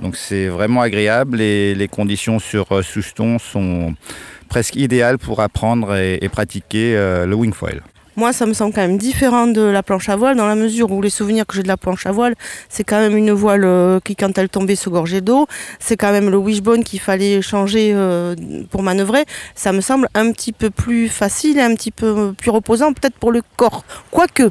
Donc 0.00 0.16
c'est 0.16 0.48
vraiment 0.48 0.80
agréable 0.80 1.40
et 1.40 1.74
les 1.74 1.88
conditions 1.88 2.38
sur 2.38 2.82
Souston 2.82 3.38
sont 3.38 3.94
presque 4.48 4.74
idéales 4.74 5.18
pour 5.18 5.40
apprendre 5.40 5.94
et, 5.94 6.18
et 6.20 6.28
pratiquer 6.28 6.94
le 6.96 7.34
wing 7.34 7.52
foil. 7.52 7.80
Moi, 8.16 8.32
ça 8.32 8.46
me 8.46 8.52
semble 8.52 8.74
quand 8.74 8.80
même 8.80 8.98
différent 8.98 9.46
de 9.46 9.60
la 9.60 9.82
planche 9.82 10.08
à 10.08 10.16
voile, 10.16 10.36
dans 10.36 10.46
la 10.46 10.54
mesure 10.54 10.90
où 10.90 11.00
les 11.00 11.10
souvenirs 11.10 11.46
que 11.46 11.54
j'ai 11.54 11.62
de 11.62 11.68
la 11.68 11.76
planche 11.76 12.06
à 12.06 12.12
voile, 12.12 12.34
c'est 12.68 12.84
quand 12.84 12.98
même 12.98 13.16
une 13.16 13.32
voile 13.32 13.64
euh, 13.64 14.00
qui, 14.00 14.16
quand 14.16 14.36
elle 14.36 14.48
tombait, 14.48 14.76
se 14.76 14.90
gorgeait 14.90 15.20
d'eau. 15.20 15.46
C'est 15.78 15.96
quand 15.96 16.12
même 16.12 16.30
le 16.30 16.36
wishbone 16.36 16.84
qu'il 16.84 17.00
fallait 17.00 17.40
changer 17.42 17.92
euh, 17.94 18.34
pour 18.70 18.82
manœuvrer. 18.82 19.24
Ça 19.54 19.72
me 19.72 19.80
semble 19.80 20.08
un 20.14 20.32
petit 20.32 20.52
peu 20.52 20.70
plus 20.70 21.08
facile 21.08 21.58
et 21.58 21.62
un 21.62 21.74
petit 21.74 21.90
peu 21.90 22.32
plus 22.36 22.50
reposant, 22.50 22.92
peut-être 22.92 23.14
pour 23.14 23.32
le 23.32 23.42
corps. 23.56 23.84
Quoique, 24.10 24.50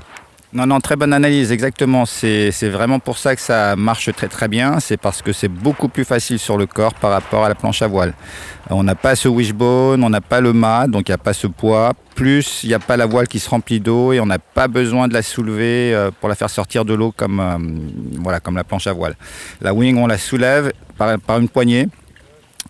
non, 0.52 0.66
non, 0.66 0.80
très 0.80 0.96
bonne 0.96 1.14
analyse, 1.14 1.52
exactement. 1.52 2.08
C'est 2.08 2.70
vraiment 2.70 2.98
pour 2.98 3.20
ça 3.20 3.36
que 3.36 3.42
ça 3.42 3.76
marche 3.76 4.12
très 4.14 4.28
très 4.28 4.48
bien. 4.48 4.80
C'est 4.80 4.98
parce 4.98 5.22
que 5.22 5.32
c'est 5.32 5.48
beaucoup 5.48 5.90
plus 5.90 6.06
facile 6.06 6.40
sur 6.40 6.58
le 6.58 6.66
corps 6.66 6.96
par 6.96 7.12
rapport 7.12 7.46
à 7.46 7.50
la 7.50 7.56
planche 7.56 7.84
à 7.84 7.88
voile. 7.88 8.16
On 8.72 8.82
n'a 8.82 8.96
pas 8.96 9.16
ce 9.16 9.28
wishbone, 9.28 10.04
on 10.04 10.10
n'a 10.10 10.22
pas 10.22 10.42
le 10.42 10.52
mât, 10.52 10.88
donc 10.88 11.08
il 11.08 11.12
n'y 11.12 11.16
a 11.16 11.20
pas 11.20 11.34
ce 11.34 11.46
poids. 11.46 11.94
Plus, 12.16 12.62
il 12.64 12.70
n'y 12.70 12.74
a 12.74 12.80
pas 12.80 12.98
la 12.98 13.06
voile 13.06 13.28
qui 13.28 13.38
se 13.38 13.48
remplit 13.48 13.80
d'eau 13.80 14.12
et 14.12 14.20
on 14.20 14.26
n'a 14.26 14.40
pas 14.40 14.68
besoin 14.68 15.08
de 15.08 15.14
la 15.14 15.22
soulever 15.22 15.94
euh, 15.94 16.10
pour 16.20 16.30
la 16.30 16.36
faire 16.36 16.50
sortir 16.50 16.84
de 16.84 16.96
l'eau 16.96 17.14
comme, 17.16 17.40
euh, 17.40 18.40
comme 18.40 18.56
la 18.56 18.64
planche 18.64 18.88
à 18.88 18.94
voile. 18.94 19.16
La 19.62 19.72
wing, 19.72 19.98
on 19.98 20.08
la 20.08 20.18
soulève 20.18 20.74
par, 20.98 21.20
par 21.20 21.38
une 21.38 21.50
poignée 21.50 21.88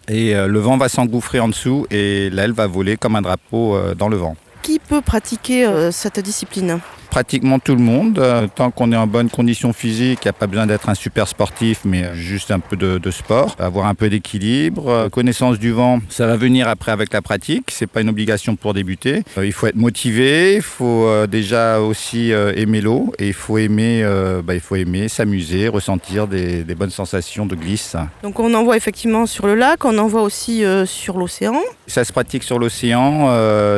et 0.10 0.36
euh, 0.36 0.48
le 0.48 0.60
vent 0.60 0.76
va 0.76 0.90
s'engouffrer 0.90 1.40
en 1.40 1.48
dessous 1.48 1.88
et 1.90 2.30
l'aile 2.30 2.52
va 2.52 2.68
voler 2.68 2.98
comme 2.98 3.16
un 3.16 3.22
drapeau 3.22 3.78
dans 3.98 4.10
le 4.10 4.18
vent. 4.18 4.36
Qui 4.62 4.80
peut 4.80 5.02
pratiquer 5.02 5.90
cette 5.92 6.20
discipline? 6.20 6.80
Pratiquement 7.10 7.60
tout 7.60 7.76
le 7.76 7.82
monde. 7.82 8.20
Euh, 8.20 8.48
tant 8.54 8.72
qu'on 8.72 8.92
est 8.92 8.96
en 8.96 9.08
bonne 9.08 9.30
condition 9.30 9.74
physique, 9.74 10.20
il 10.24 10.28
n'y 10.28 10.30
a 10.30 10.34
pas 10.34 10.48
besoin 10.48 10.68
d'être 10.68 10.90
un 10.90 10.96
super 10.96 11.28
sportif, 11.28 11.82
mais 11.86 12.16
juste 12.16 12.52
un 12.52 12.60
peu 12.60 12.76
de, 12.76 13.12
sport, 13.12 13.56
avoir 13.60 13.88
un 13.88 13.96
peu 13.96 14.10
d'équilibre, 14.10 14.88
euh, 14.88 15.10
connaissance 15.10 15.58
du 15.58 15.72
vent, 15.72 16.00
ça 16.10 16.28
va 16.28 16.38
venir 16.38 16.68
après 16.68 16.92
avec 16.92 17.12
la 17.12 17.22
pratique. 17.22 17.72
C'est 17.72 17.88
pas 17.88 18.02
une 18.02 18.10
obligation 18.10 18.56
pour 18.56 18.74
débuter. 18.74 19.24
Euh, 19.38 19.46
il 19.46 19.52
faut 19.52 19.68
être 19.68 19.76
motivé, 19.76 20.56
il 20.56 20.62
faut 20.62 21.10
déjà 21.28 21.80
aussi 21.80 22.32
aimer 22.32 22.82
l'eau 22.82 23.14
et 23.18 23.28
il 23.28 23.34
faut 23.34 23.58
aimer, 23.58 24.04
bah, 24.44 24.54
il 24.54 24.60
faut 24.60 24.76
aimer 24.76 25.08
s'amuser, 25.08 25.68
ressentir 25.68 26.28
des, 26.28 26.64
des, 26.64 26.76
bonnes 26.76 26.90
sensations 26.90 27.46
de 27.46 27.56
glisse. 27.56 27.96
Donc 28.24 28.40
on 28.40 28.54
en 28.54 28.64
voit 28.64 28.78
effectivement 28.78 29.26
sur 29.26 29.48
le 29.48 29.56
lac, 29.56 29.84
on 29.86 29.98
en 29.98 30.08
voit 30.08 30.22
aussi 30.22 30.64
sur 30.86 31.18
l'océan. 31.18 31.60
Ça 31.88 32.04
se 32.04 32.14
pratique 32.14 32.44
sur 32.44 32.60
l'océan, 32.60 33.28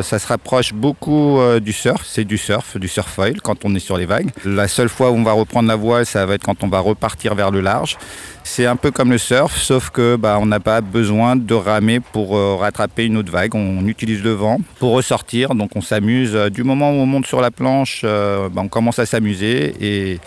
ça 0.01 0.19
se 0.19 0.27
rapproche 0.27 0.73
beaucoup 0.73 1.39
du 1.61 1.73
surf. 1.73 2.03
C'est 2.05 2.25
du 2.25 2.38
surf, 2.38 2.77
du 2.77 2.88
surf 2.88 3.20
quand 3.43 3.65
on 3.65 3.75
est 3.75 3.79
sur 3.79 3.97
les 3.97 4.05
vagues. 4.05 4.29
La 4.45 4.67
seule 4.67 4.89
fois 4.89 5.11
où 5.11 5.15
on 5.15 5.23
va 5.23 5.33
reprendre 5.33 5.67
la 5.67 5.75
voile, 5.75 6.05
ça 6.05 6.25
va 6.25 6.35
être 6.35 6.43
quand 6.43 6.63
on 6.63 6.67
va 6.67 6.79
repartir 6.79 7.35
vers 7.35 7.51
le 7.51 7.61
large. 7.61 7.97
C'est 8.43 8.65
un 8.65 8.75
peu 8.75 8.91
comme 8.91 9.12
le 9.12 9.17
surf, 9.17 9.55
sauf 9.55 9.91
que 9.91 10.15
bah, 10.15 10.38
on 10.41 10.45
n'a 10.45 10.60
pas 10.60 10.81
besoin 10.81 11.36
de 11.36 11.53
ramer 11.53 12.00
pour 12.00 12.36
euh, 12.36 12.55
rattraper 12.55 13.05
une 13.05 13.17
autre 13.17 13.31
vague. 13.31 13.55
On 13.55 13.88
utilise 13.88 14.24
le 14.24 14.31
vent 14.31 14.60
pour 14.79 14.91
ressortir, 14.91 15.55
donc 15.55 15.71
on 15.75 15.81
s'amuse. 15.81 16.33
Du 16.51 16.63
moment 16.63 16.91
où 16.91 16.95
on 16.95 17.05
monte 17.05 17.27
sur 17.27 17.39
la 17.39 17.51
planche, 17.51 18.01
euh, 18.03 18.50
bah, 18.50 18.62
on 18.63 18.67
commence 18.67 19.00
à 19.00 19.05
s'amuser 19.05 19.74
et, 19.79 20.19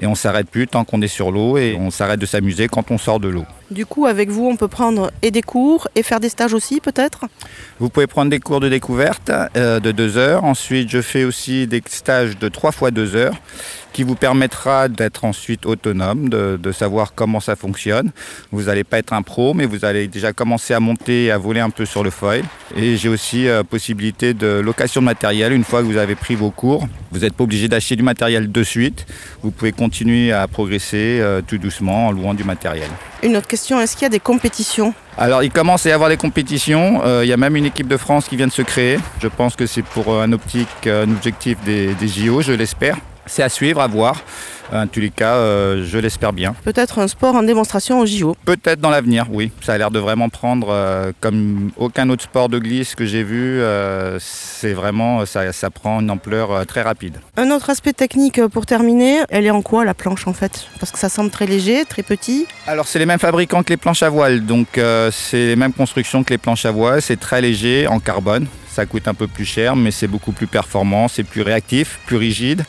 et 0.00 0.06
on 0.06 0.14
s'arrête 0.14 0.50
plus 0.50 0.66
tant 0.66 0.84
qu'on 0.84 1.02
est 1.02 1.08
sur 1.08 1.30
l'eau 1.30 1.56
et 1.56 1.76
on 1.78 1.90
s'arrête 1.90 2.20
de 2.20 2.26
s'amuser 2.26 2.68
quand 2.68 2.90
on 2.90 2.98
sort 2.98 3.20
de 3.20 3.28
l'eau. 3.28 3.44
Du 3.70 3.84
coup, 3.84 4.06
avec 4.06 4.30
vous, 4.30 4.46
on 4.46 4.56
peut 4.56 4.66
prendre 4.68 5.10
et 5.20 5.30
des 5.30 5.42
cours 5.42 5.88
et 5.94 6.02
faire 6.02 6.20
des 6.20 6.30
stages 6.30 6.54
aussi, 6.54 6.80
peut-être? 6.80 7.26
Vous 7.78 7.90
pouvez 7.90 8.06
prendre 8.06 8.30
des 8.30 8.40
cours 8.40 8.60
de 8.60 8.68
découverte 8.68 9.30
euh, 9.56 9.78
de 9.78 9.92
deux 9.92 10.16
heures. 10.16 10.44
Ensuite, 10.44 10.88
je 10.88 11.02
fais 11.02 11.24
aussi 11.24 11.66
des 11.66 11.82
stages 11.86 12.38
de 12.38 12.48
trois 12.48 12.72
fois 12.72 12.90
deux 12.90 13.14
heures 13.14 13.34
qui 13.92 14.02
vous 14.02 14.14
permettra 14.14 14.88
d'être 14.88 15.24
ensuite 15.24 15.66
autonome, 15.66 16.28
de, 16.28 16.72
savoir 16.72 17.14
comment 17.14 17.40
ça 17.40 17.56
fonctionne. 17.56 18.10
Vous 18.52 18.64
n'allez 18.64 18.84
pas 18.84 18.98
être 18.98 19.12
un 19.12 19.22
pro, 19.22 19.54
mais 19.54 19.64
vous 19.64 19.84
allez 19.84 20.06
déjà 20.06 20.32
commencer 20.32 20.74
à 20.74 20.80
monter 20.80 21.24
et 21.24 21.30
à 21.30 21.38
voler 21.38 21.60
un 21.60 21.70
peu 21.70 21.86
sur 21.86 22.04
le 22.04 22.10
foil. 22.10 22.42
Et 22.76 22.96
j'ai 22.96 23.08
aussi 23.08 23.48
euh, 23.48 23.64
possibilité 23.64 24.34
de 24.34 24.60
location 24.60 25.00
de 25.00 25.06
matériel 25.06 25.52
une 25.52 25.64
fois 25.64 25.80
que 25.80 25.86
vous 25.86 25.96
avez 25.96 26.14
pris 26.14 26.34
vos 26.34 26.50
cours. 26.50 26.86
Vous 27.10 27.20
n'êtes 27.20 27.34
pas 27.34 27.44
obligé 27.44 27.68
d'acheter 27.68 27.96
du 27.96 28.02
matériel 28.02 28.52
de 28.52 28.62
suite. 28.62 29.06
Vous 29.42 29.50
pouvez 29.50 29.72
continuer 29.72 30.30
à 30.30 30.46
progresser 30.46 31.18
euh, 31.20 31.40
tout 31.44 31.58
doucement 31.58 32.08
en 32.08 32.12
louant 32.12 32.34
du 32.34 32.44
matériel. 32.44 32.88
Une 33.22 33.36
autre 33.36 33.48
question, 33.48 33.80
est-ce 33.80 33.94
qu'il 33.96 34.02
y 34.02 34.06
a 34.06 34.10
des 34.10 34.20
compétitions? 34.20 34.94
Alors 35.16 35.42
il 35.42 35.50
commence 35.50 35.84
à 35.86 35.88
y 35.88 35.92
avoir 35.92 36.10
des 36.10 36.16
compétitions, 36.16 37.00
euh, 37.04 37.24
il 37.24 37.28
y 37.28 37.32
a 37.32 37.36
même 37.36 37.56
une 37.56 37.64
équipe 37.66 37.88
de 37.88 37.96
France 37.96 38.28
qui 38.28 38.36
vient 38.36 38.46
de 38.46 38.52
se 38.52 38.62
créer. 38.62 38.98
Je 39.20 39.26
pense 39.26 39.56
que 39.56 39.66
c'est 39.66 39.82
pour 39.82 40.20
un 40.20 40.30
optique, 40.30 40.86
un 40.86 41.10
objectif 41.10 41.58
des, 41.64 41.94
des 41.94 42.08
JO, 42.08 42.40
je 42.40 42.52
l'espère. 42.52 42.96
C'est 43.28 43.42
à 43.42 43.48
suivre, 43.48 43.80
à 43.80 43.86
voir. 43.86 44.22
En 44.72 44.86
tous 44.86 45.00
les 45.00 45.10
cas, 45.10 45.34
euh, 45.34 45.84
je 45.86 45.98
l'espère 45.98 46.32
bien. 46.32 46.54
Peut-être 46.64 46.98
un 46.98 47.08
sport 47.08 47.34
en 47.34 47.42
démonstration 47.42 48.00
au 48.00 48.06
JO 48.06 48.36
Peut-être 48.44 48.80
dans 48.80 48.90
l'avenir, 48.90 49.26
oui. 49.30 49.50
Ça 49.62 49.74
a 49.74 49.78
l'air 49.78 49.90
de 49.90 49.98
vraiment 49.98 50.28
prendre 50.28 50.68
euh, 50.70 51.12
comme 51.20 51.70
aucun 51.76 52.08
autre 52.10 52.24
sport 52.24 52.48
de 52.48 52.58
glisse 52.58 52.94
que 52.94 53.06
j'ai 53.06 53.22
vu. 53.22 53.60
Euh, 53.60 54.18
c'est 54.20 54.74
vraiment, 54.74 55.24
ça, 55.24 55.52
ça, 55.52 55.70
prend 55.70 56.00
une 56.00 56.10
ampleur 56.10 56.66
très 56.66 56.82
rapide. 56.82 57.18
Un 57.36 57.50
autre 57.50 57.70
aspect 57.70 57.92
technique 57.94 58.44
pour 58.48 58.66
terminer, 58.66 59.20
elle 59.30 59.46
est 59.46 59.50
en 59.50 59.62
quoi 59.62 59.84
la 59.84 59.94
planche 59.94 60.26
en 60.26 60.34
fait? 60.34 60.66
Parce 60.80 60.92
que 60.92 60.98
ça 60.98 61.08
semble 61.08 61.30
très 61.30 61.46
léger, 61.46 61.84
très 61.86 62.02
petit. 62.02 62.46
Alors 62.66 62.86
c'est 62.86 62.98
les 62.98 63.06
mêmes 63.06 63.18
fabricants 63.18 63.62
que 63.62 63.70
les 63.70 63.76
planches 63.76 64.02
à 64.02 64.10
voile, 64.10 64.44
donc 64.44 64.80
c'est 65.10 65.46
les 65.46 65.56
mêmes 65.56 65.72
constructions 65.72 66.24
que 66.24 66.30
les 66.30 66.38
planches 66.38 66.66
à 66.66 66.70
voile. 66.70 67.00
C'est 67.00 67.18
très 67.18 67.40
léger 67.40 67.86
en 67.86 68.00
carbone. 68.00 68.46
Ça 68.70 68.86
coûte 68.86 69.08
un 69.08 69.14
peu 69.14 69.26
plus 69.26 69.44
cher, 69.44 69.76
mais 69.76 69.90
c'est 69.90 70.06
beaucoup 70.06 70.32
plus 70.32 70.46
performant, 70.46 71.08
c'est 71.08 71.24
plus 71.24 71.42
réactif, 71.42 72.00
plus 72.06 72.16
rigide 72.16 72.64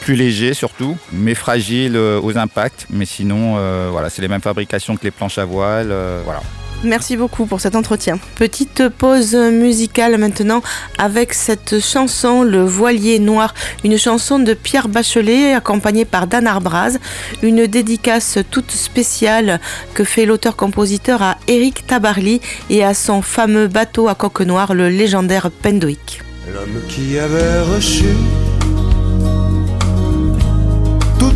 plus 0.00 0.14
léger 0.14 0.54
surtout, 0.54 0.96
mais 1.12 1.34
fragile 1.34 1.94
euh, 1.94 2.20
aux 2.20 2.36
impacts. 2.36 2.86
Mais 2.90 3.04
sinon, 3.04 3.56
euh, 3.58 3.88
voilà, 3.90 4.10
c'est 4.10 4.22
les 4.22 4.28
mêmes 4.28 4.40
fabrications 4.40 4.96
que 4.96 5.04
les 5.04 5.10
planches 5.10 5.38
à 5.38 5.44
voile. 5.44 5.88
Euh, 5.90 6.22
voilà. 6.24 6.40
Merci 6.82 7.18
beaucoup 7.18 7.44
pour 7.44 7.60
cet 7.60 7.76
entretien. 7.76 8.18
Petite 8.36 8.88
pause 8.88 9.34
musicale 9.34 10.16
maintenant 10.16 10.62
avec 10.96 11.34
cette 11.34 11.78
chanson 11.78 12.42
Le 12.42 12.64
Voilier 12.64 13.18
Noir, 13.18 13.52
une 13.84 13.98
chanson 13.98 14.38
de 14.38 14.54
Pierre 14.54 14.88
Bachelet 14.88 15.52
accompagnée 15.52 16.06
par 16.06 16.26
Dan 16.26 16.46
Arbraz, 16.46 16.98
une 17.42 17.66
dédicace 17.66 18.38
toute 18.50 18.70
spéciale 18.70 19.60
que 19.92 20.04
fait 20.04 20.24
l'auteur-compositeur 20.24 21.20
à 21.20 21.36
Eric 21.48 21.86
Tabarly 21.86 22.40
et 22.70 22.82
à 22.82 22.94
son 22.94 23.20
fameux 23.20 23.66
bateau 23.66 24.08
à 24.08 24.14
coque 24.14 24.40
noire, 24.40 24.72
le 24.72 24.88
légendaire 24.88 25.50
Pendoïc. 25.50 26.22
L'homme 26.50 26.80
qui 26.88 27.18
avait 27.18 27.60
reçu 27.60 28.06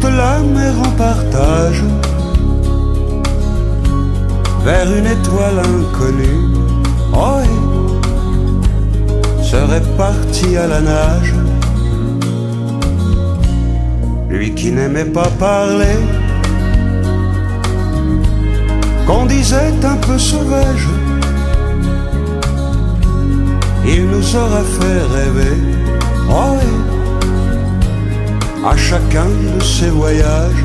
toute 0.04 0.16
la 0.16 0.38
mer 0.40 0.74
en 0.78 0.90
partage 0.96 1.82
vers 4.64 4.86
une 4.86 5.06
étoile 5.06 5.58
inconnue. 5.58 6.40
Oh, 7.12 7.40
serait 9.42 9.82
parti 9.96 10.56
à 10.56 10.66
la 10.66 10.80
nage. 10.80 11.34
Lui 14.28 14.54
qui 14.54 14.72
n'aimait 14.72 15.04
pas 15.04 15.30
parler, 15.38 15.98
qu'on 19.06 19.26
disait 19.26 19.74
un 19.84 19.96
peu 20.06 20.18
sauvage, 20.18 20.88
il 23.86 24.06
nous 24.08 24.36
aura 24.36 24.62
fait 24.76 25.02
rêver. 25.14 25.56
Oh, 26.30 26.93
à 28.66 28.76
chacun 28.76 29.26
de 29.26 29.62
ses 29.62 29.90
voyages. 29.90 30.64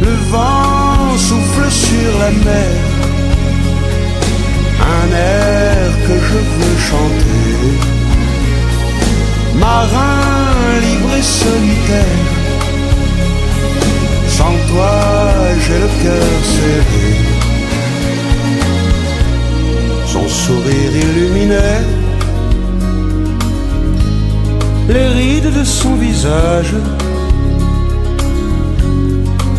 Le 0.00 0.12
vent 0.30 1.16
souffle 1.16 1.70
sur 1.70 2.10
la 2.20 2.30
mer, 2.30 2.76
un 4.98 5.08
air 5.12 5.90
que 6.06 6.16
je 6.28 6.38
veux 6.54 6.78
chanter. 6.90 7.56
Marin 9.58 10.80
libre 10.86 11.14
et 11.18 11.22
solitaire, 11.22 12.24
sans 14.28 14.56
toi 14.70 14.96
j'ai 15.62 15.78
le 15.84 15.90
cœur 16.02 16.32
serré. 16.54 17.08
Son 20.06 20.28
sourire 20.28 20.92
illuminait 21.04 22.05
les 24.88 25.08
rides 25.08 25.52
de 25.52 25.64
son 25.64 25.94
visage 25.96 26.74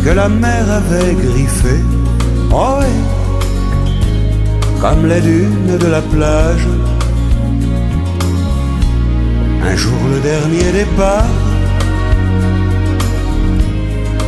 que 0.04 0.10
la 0.10 0.28
mer 0.28 0.64
avait 0.70 1.14
griffé, 1.14 1.76
oh 2.52 2.80
comme 4.80 5.06
les 5.06 5.20
dunes 5.20 5.76
de 5.78 5.86
la 5.86 6.00
plage. 6.00 6.68
Un 9.64 9.76
jour 9.76 10.00
le 10.12 10.20
dernier 10.20 10.72
départ, 10.72 11.26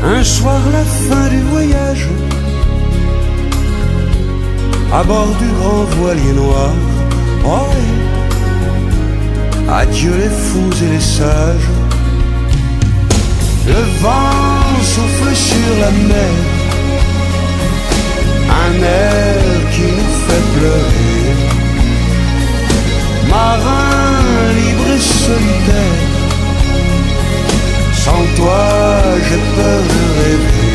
Un 0.03 0.25
soir, 0.25 0.61
la 0.73 0.85
fin 0.85 1.29
du 1.29 1.43
voyage, 1.53 2.09
à 4.93 5.03
bord 5.05 5.33
du 5.39 5.49
grand 5.59 5.85
voilier 5.99 6.33
noir. 6.33 6.73
Oh, 7.45 8.00
adieu 9.73 10.13
les 10.17 10.29
fous 10.29 10.71
et 10.83 10.89
les 10.95 11.01
sages. 11.01 11.71
Le 13.67 13.83
vent 14.03 14.83
souffle 14.83 15.35
sur 15.35 15.71
la 15.81 15.91
mer, 16.11 16.35
un 18.65 18.83
air 18.83 19.71
qui 19.73 19.83
nous 19.97 20.15
fait 20.25 20.47
pleurer. 20.55 21.35
Marin 23.29 24.11
libre 24.59 24.89
et 24.97 25.01
solitaire, 25.01 26.01
sans 27.93 28.25
toi 28.37 28.67
j'ai 29.27 29.43
peur 29.57 29.83
de 29.93 30.03
rêver. 30.21 30.71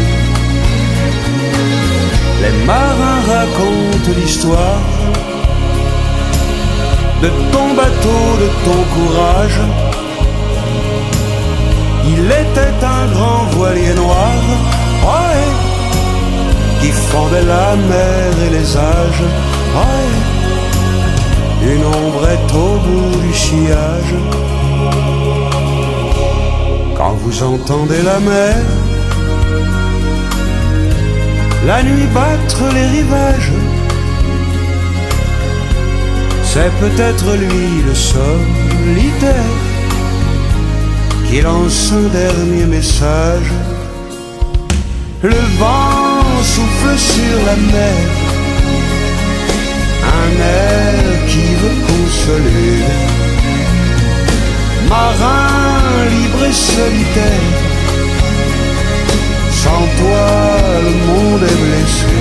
Les 2.42 2.66
marins 2.66 3.22
racontent 3.28 4.20
l'histoire 4.20 4.82
de 7.26 7.32
ton 7.52 7.68
bateau, 7.74 8.24
de 8.44 8.50
ton 8.66 8.80
courage. 8.96 9.62
Il 12.14 12.26
était 12.44 12.80
un 12.98 13.06
grand 13.14 13.44
voilier 13.56 13.96
noir, 13.96 14.38
qui 16.80 16.92
fendait 17.12 17.48
la 17.56 17.76
mer 17.92 18.28
et 18.46 18.52
les 18.58 18.70
âges. 18.78 19.26
Une 21.74 21.86
ombrette 22.00 22.54
au 22.54 22.74
bout 22.86 23.18
du 23.26 23.34
sillage. 23.34 24.16
Quand 26.98 27.16
vous 27.24 27.38
entendez 27.54 28.02
la 28.12 28.20
mer, 28.20 28.56
la 31.66 31.82
nuit 31.82 32.10
battre 32.14 32.64
les 32.76 32.88
rivages, 32.98 33.54
c'est 36.56 36.72
peut-être 36.80 37.36
lui 37.36 37.84
le 37.86 37.94
solitaire 37.94 39.56
qui 41.28 41.42
lance 41.42 41.92
un 41.92 42.08
dernier 42.22 42.66
message. 42.78 43.52
Le 45.22 45.42
vent 45.60 46.24
souffle 46.54 46.98
sur 46.98 47.36
la 47.50 47.58
mer, 47.74 47.98
un 50.22 50.32
air 50.62 51.26
qui 51.28 51.48
veut 51.62 51.80
consoler. 51.90 52.84
Marin 54.88 55.50
libre 56.16 56.46
et 56.52 56.54
solitaire, 56.54 57.52
sans 59.62 59.86
toi 60.00 60.28
le 60.88 60.94
monde 61.08 61.44
est 61.52 61.60
blessé. 61.66 62.16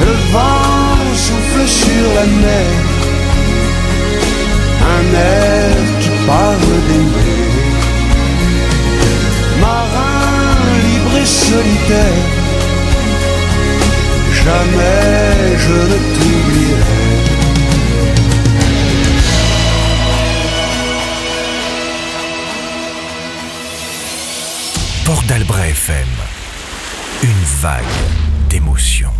Le 0.00 0.12
vent 0.32 0.69
souffle 1.26 1.66
sur 1.66 2.06
la 2.18 2.26
mer, 2.44 2.72
un 4.96 5.06
air 5.14 5.76
qui 6.00 6.10
parle. 6.26 6.76
Marin 9.60 10.56
libre 10.86 11.16
et 11.22 11.26
solitaire, 11.26 12.26
jamais 14.44 15.58
je 15.64 15.78
ne 15.90 15.98
t'oublierai. 16.14 17.10
Port 25.04 25.22
d'Albret 25.28 25.70
FM. 25.70 26.12
Une 27.22 27.44
vague 27.60 27.98
d'émotions. 28.48 29.19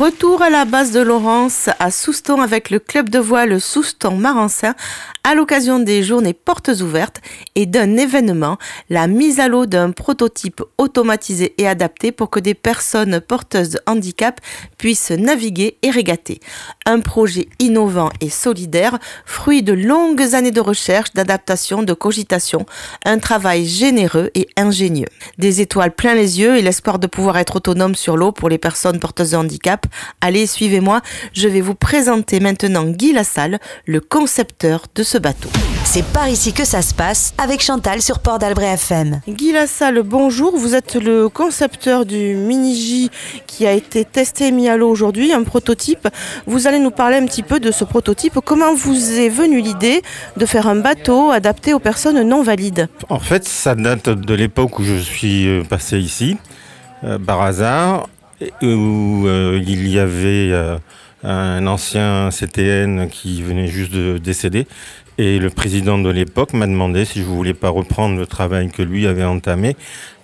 Retour 0.00 0.40
à 0.40 0.48
la 0.48 0.64
base 0.64 0.92
de 0.92 1.00
Laurence 1.00 1.68
à 1.78 1.90
Souston 1.90 2.40
avec 2.40 2.70
le 2.70 2.78
club 2.78 3.10
de 3.10 3.18
voile 3.18 3.60
Souston 3.60 4.16
Marancin 4.16 4.74
à 5.22 5.34
l'occasion 5.34 5.78
des 5.78 6.02
journées 6.02 6.32
portes 6.32 6.70
ouvertes 6.80 7.20
et 7.54 7.66
d'un 7.66 7.96
événement, 7.96 8.58
la 8.88 9.06
mise 9.06 9.40
à 9.40 9.48
l'eau 9.48 9.66
d'un 9.66 9.90
prototype 9.90 10.62
automatisé 10.78 11.54
et 11.58 11.68
adapté 11.68 12.10
pour 12.12 12.30
que 12.30 12.40
des 12.40 12.54
personnes 12.54 13.20
porteuses 13.20 13.70
de 13.70 13.80
handicap 13.86 14.40
puissent 14.78 15.10
naviguer 15.10 15.76
et 15.82 15.90
régater. 15.90 16.40
Un 16.86 17.00
projet 17.00 17.48
innovant 17.58 18.10
et 18.20 18.30
solidaire, 18.30 18.98
fruit 19.26 19.62
de 19.62 19.72
longues 19.72 20.34
années 20.34 20.50
de 20.50 20.60
recherche, 20.60 21.12
d'adaptation, 21.12 21.82
de 21.82 21.92
cogitation, 21.92 22.64
un 23.04 23.18
travail 23.18 23.66
généreux 23.66 24.30
et 24.34 24.48
ingénieux. 24.56 25.08
Des 25.38 25.60
étoiles 25.60 25.92
plein 25.92 26.14
les 26.14 26.40
yeux 26.40 26.56
et 26.56 26.62
l'espoir 26.62 26.98
de 26.98 27.06
pouvoir 27.06 27.36
être 27.38 27.56
autonome 27.56 27.94
sur 27.94 28.16
l'eau 28.16 28.32
pour 28.32 28.48
les 28.48 28.58
personnes 28.58 28.98
porteuses 29.00 29.32
de 29.32 29.36
handicap. 29.36 29.86
Allez, 30.20 30.46
suivez-moi, 30.46 31.02
je 31.32 31.48
vais 31.48 31.60
vous 31.60 31.74
présenter 31.74 32.40
maintenant 32.40 32.84
Guy 32.84 33.12
Lassalle, 33.12 33.58
le 33.86 34.00
concepteur 34.00 34.84
de 34.94 35.02
ce 35.10 35.18
bateau. 35.18 35.48
C'est 35.82 36.04
par 36.04 36.28
ici 36.28 36.52
que 36.52 36.64
ça 36.64 36.82
se 36.82 36.94
passe 36.94 37.34
avec 37.36 37.60
Chantal 37.60 38.00
sur 38.00 38.20
Port 38.20 38.38
d'Albret 38.38 38.74
FM. 38.74 39.20
Guy 39.26 39.50
Lassalle, 39.50 40.02
bonjour. 40.04 40.56
Vous 40.56 40.76
êtes 40.76 40.94
le 40.94 41.28
concepteur 41.28 42.06
du 42.06 42.36
Mini-J 42.36 43.10
qui 43.48 43.66
a 43.66 43.72
été 43.72 44.04
testé 44.04 44.46
et 44.46 44.50
mis 44.52 44.68
à 44.68 44.76
l'eau 44.76 44.88
aujourd'hui, 44.88 45.32
un 45.32 45.42
prototype. 45.42 46.06
Vous 46.46 46.68
allez 46.68 46.78
nous 46.78 46.92
parler 46.92 47.16
un 47.16 47.26
petit 47.26 47.42
peu 47.42 47.58
de 47.58 47.72
ce 47.72 47.82
prototype. 47.82 48.38
Comment 48.44 48.72
vous 48.72 49.18
est 49.18 49.28
venue 49.28 49.60
l'idée 49.60 50.02
de 50.36 50.46
faire 50.46 50.68
un 50.68 50.76
bateau 50.76 51.32
adapté 51.32 51.74
aux 51.74 51.80
personnes 51.80 52.22
non 52.22 52.44
valides 52.44 52.88
En 53.08 53.18
fait, 53.18 53.44
ça 53.44 53.74
date 53.74 54.10
de 54.10 54.34
l'époque 54.34 54.78
où 54.78 54.84
je 54.84 54.94
suis 54.94 55.48
euh, 55.48 55.64
passé 55.64 55.98
ici, 55.98 56.36
euh, 57.02 57.18
par 57.18 57.42
hasard, 57.42 58.06
où 58.62 59.26
euh, 59.26 59.60
il 59.66 59.88
y 59.88 59.98
avait 59.98 60.52
euh, 60.52 60.78
un 61.22 61.66
ancien 61.66 62.30
CTN 62.30 63.08
qui 63.08 63.42
venait 63.42 63.66
juste 63.66 63.92
de 63.92 64.18
décéder. 64.18 64.66
Et 65.18 65.38
le 65.38 65.50
président 65.50 65.98
de 65.98 66.08
l'époque 66.08 66.52
m'a 66.52 66.66
demandé 66.66 67.04
si 67.04 67.20
je 67.20 67.24
voulais 67.24 67.54
pas 67.54 67.68
reprendre 67.68 68.18
le 68.18 68.26
travail 68.26 68.70
que 68.70 68.82
lui 68.82 69.06
avait 69.06 69.24
entamé 69.24 69.76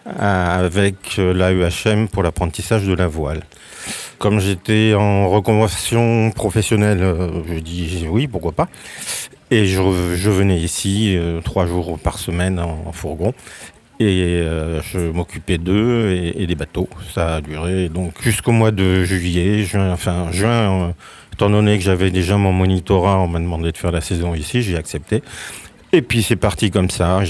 euh, 0.06 0.64
avec 0.66 1.16
l'AEHM 1.16 2.08
pour 2.08 2.22
l'apprentissage 2.22 2.84
de 2.84 2.94
la 2.94 3.06
voile. 3.06 3.42
Comme 4.18 4.40
j'étais 4.40 4.94
en 4.94 5.28
reconversion 5.28 6.30
professionnelle, 6.30 7.02
euh, 7.02 7.42
je 7.48 7.58
dis 7.58 8.06
oui, 8.08 8.26
pourquoi 8.26 8.52
pas. 8.52 8.68
Et 9.50 9.66
je, 9.66 9.80
venais 10.30 10.58
ici 10.58 11.14
euh, 11.16 11.40
trois 11.40 11.66
jours 11.66 11.98
par 12.00 12.18
semaine 12.18 12.58
en, 12.58 12.90
fourgon. 12.92 13.32
Et 14.00 14.40
euh, 14.42 14.82
je 14.82 14.98
m'occupais 14.98 15.56
d'eux 15.56 16.32
et, 16.34 16.46
des 16.46 16.54
bateaux. 16.56 16.88
Ça 17.14 17.36
a 17.36 17.40
duré 17.40 17.88
donc 17.88 18.20
jusqu'au 18.22 18.50
mois 18.52 18.72
de 18.72 19.04
juillet, 19.04 19.62
juin, 19.62 19.96
juin, 20.32 20.88
euh, 20.88 20.92
étant 21.36 21.50
donné 21.50 21.76
que 21.76 21.84
j'avais 21.84 22.10
déjà 22.10 22.38
mon 22.38 22.52
monitorat, 22.52 23.18
on 23.18 23.28
m'a 23.28 23.38
demandé 23.38 23.70
de 23.70 23.76
faire 23.76 23.92
la 23.92 24.00
saison 24.00 24.34
ici, 24.34 24.62
j'ai 24.62 24.76
accepté. 24.76 25.22
Et 25.92 26.00
puis 26.00 26.22
c'est 26.22 26.36
parti 26.36 26.70
comme 26.70 26.88
ça. 26.88 27.20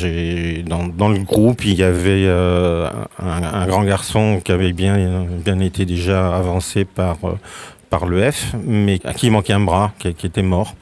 Dans, 0.64 1.08
le 1.08 1.18
groupe, 1.24 1.64
il 1.64 1.74
y 1.74 1.82
avait 1.82 2.24
euh, 2.26 2.88
un, 3.18 3.66
grand 3.66 3.82
garçon 3.82 4.40
qui 4.44 4.52
avait 4.52 4.72
bien 4.72 5.60
été 5.60 5.84
déjà 5.84 6.34
avancé 6.36 6.84
par 6.84 7.18
euh, 7.24 8.06
le 8.08 8.30
F, 8.30 8.54
mais 8.64 9.00
à 9.04 9.12
qui 9.12 9.28
manquait 9.30 9.54
un 9.54 9.60
bras, 9.60 9.92
qui, 9.98 10.08
était 10.08 10.42
mort. 10.42 10.74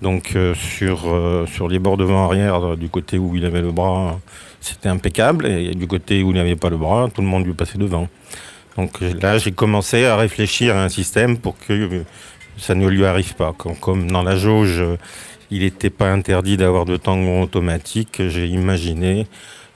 Donc 0.00 0.32
euh, 0.34 0.54
sur 0.54 1.02
euh, 1.06 1.46
sur 1.46 1.68
les 1.68 1.78
bords 1.78 1.98
devant 1.98 2.24
arrière, 2.24 2.76
du 2.76 2.88
côté 2.88 3.18
où 3.18 3.36
il 3.36 3.44
avait 3.44 3.60
le 3.60 3.72
bras, 3.72 4.18
c'était 4.62 4.88
impeccable, 4.88 5.46
et 5.46 5.74
du 5.74 5.86
côté 5.86 6.22
où 6.22 6.30
il 6.30 6.36
n'avait 6.36 6.56
pas 6.56 6.70
le 6.70 6.78
bras, 6.78 7.08
tout 7.14 7.20
le 7.20 7.28
monde 7.28 7.44
lui 7.44 7.52
passait 7.52 7.78
devant. 7.78 8.08
Donc 8.76 9.00
là, 9.00 9.36
j'ai 9.36 9.52
commencé 9.52 10.06
à 10.06 10.16
réfléchir 10.16 10.76
à 10.76 10.84
un 10.84 10.88
système 10.88 11.36
pour 11.36 11.58
que 11.58 12.04
ça 12.60 12.74
ne 12.74 12.86
lui 12.88 13.04
arrive 13.04 13.34
pas. 13.34 13.52
Comme, 13.80 14.10
dans 14.10 14.22
la 14.22 14.36
jauge, 14.36 14.82
il 15.50 15.60
n'était 15.62 15.90
pas 15.90 16.10
interdit 16.12 16.56
d'avoir 16.56 16.84
de 16.84 16.96
tangon 16.96 17.42
automatique, 17.42 18.22
j'ai 18.28 18.46
imaginé, 18.46 19.26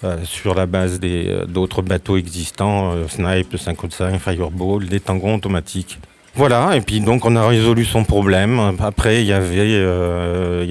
euh, 0.05 0.19
sur 0.25 0.55
la 0.55 0.67
base 0.67 1.01
euh, 1.03 1.47
d'autres 1.47 1.83
bateaux 1.83 2.17
existants, 2.17 2.93
euh, 2.93 3.09
Snipe, 3.09 3.53
le 3.53 3.59
55, 3.59 4.21
Fireball, 4.21 4.87
des 4.87 5.01
tangons 5.01 5.37
automatiques. 5.37 5.99
Voilà, 6.37 6.75
et 6.77 6.81
puis 6.81 7.01
donc 7.01 7.25
on 7.25 7.37
a 7.37 7.47
résolu 7.47 7.85
son 7.85 8.03
problème. 8.03 8.61
Après, 8.81 9.23
il 9.23 9.27
y 9.29 9.33
avait, 9.33 9.55
euh, 9.61 10.67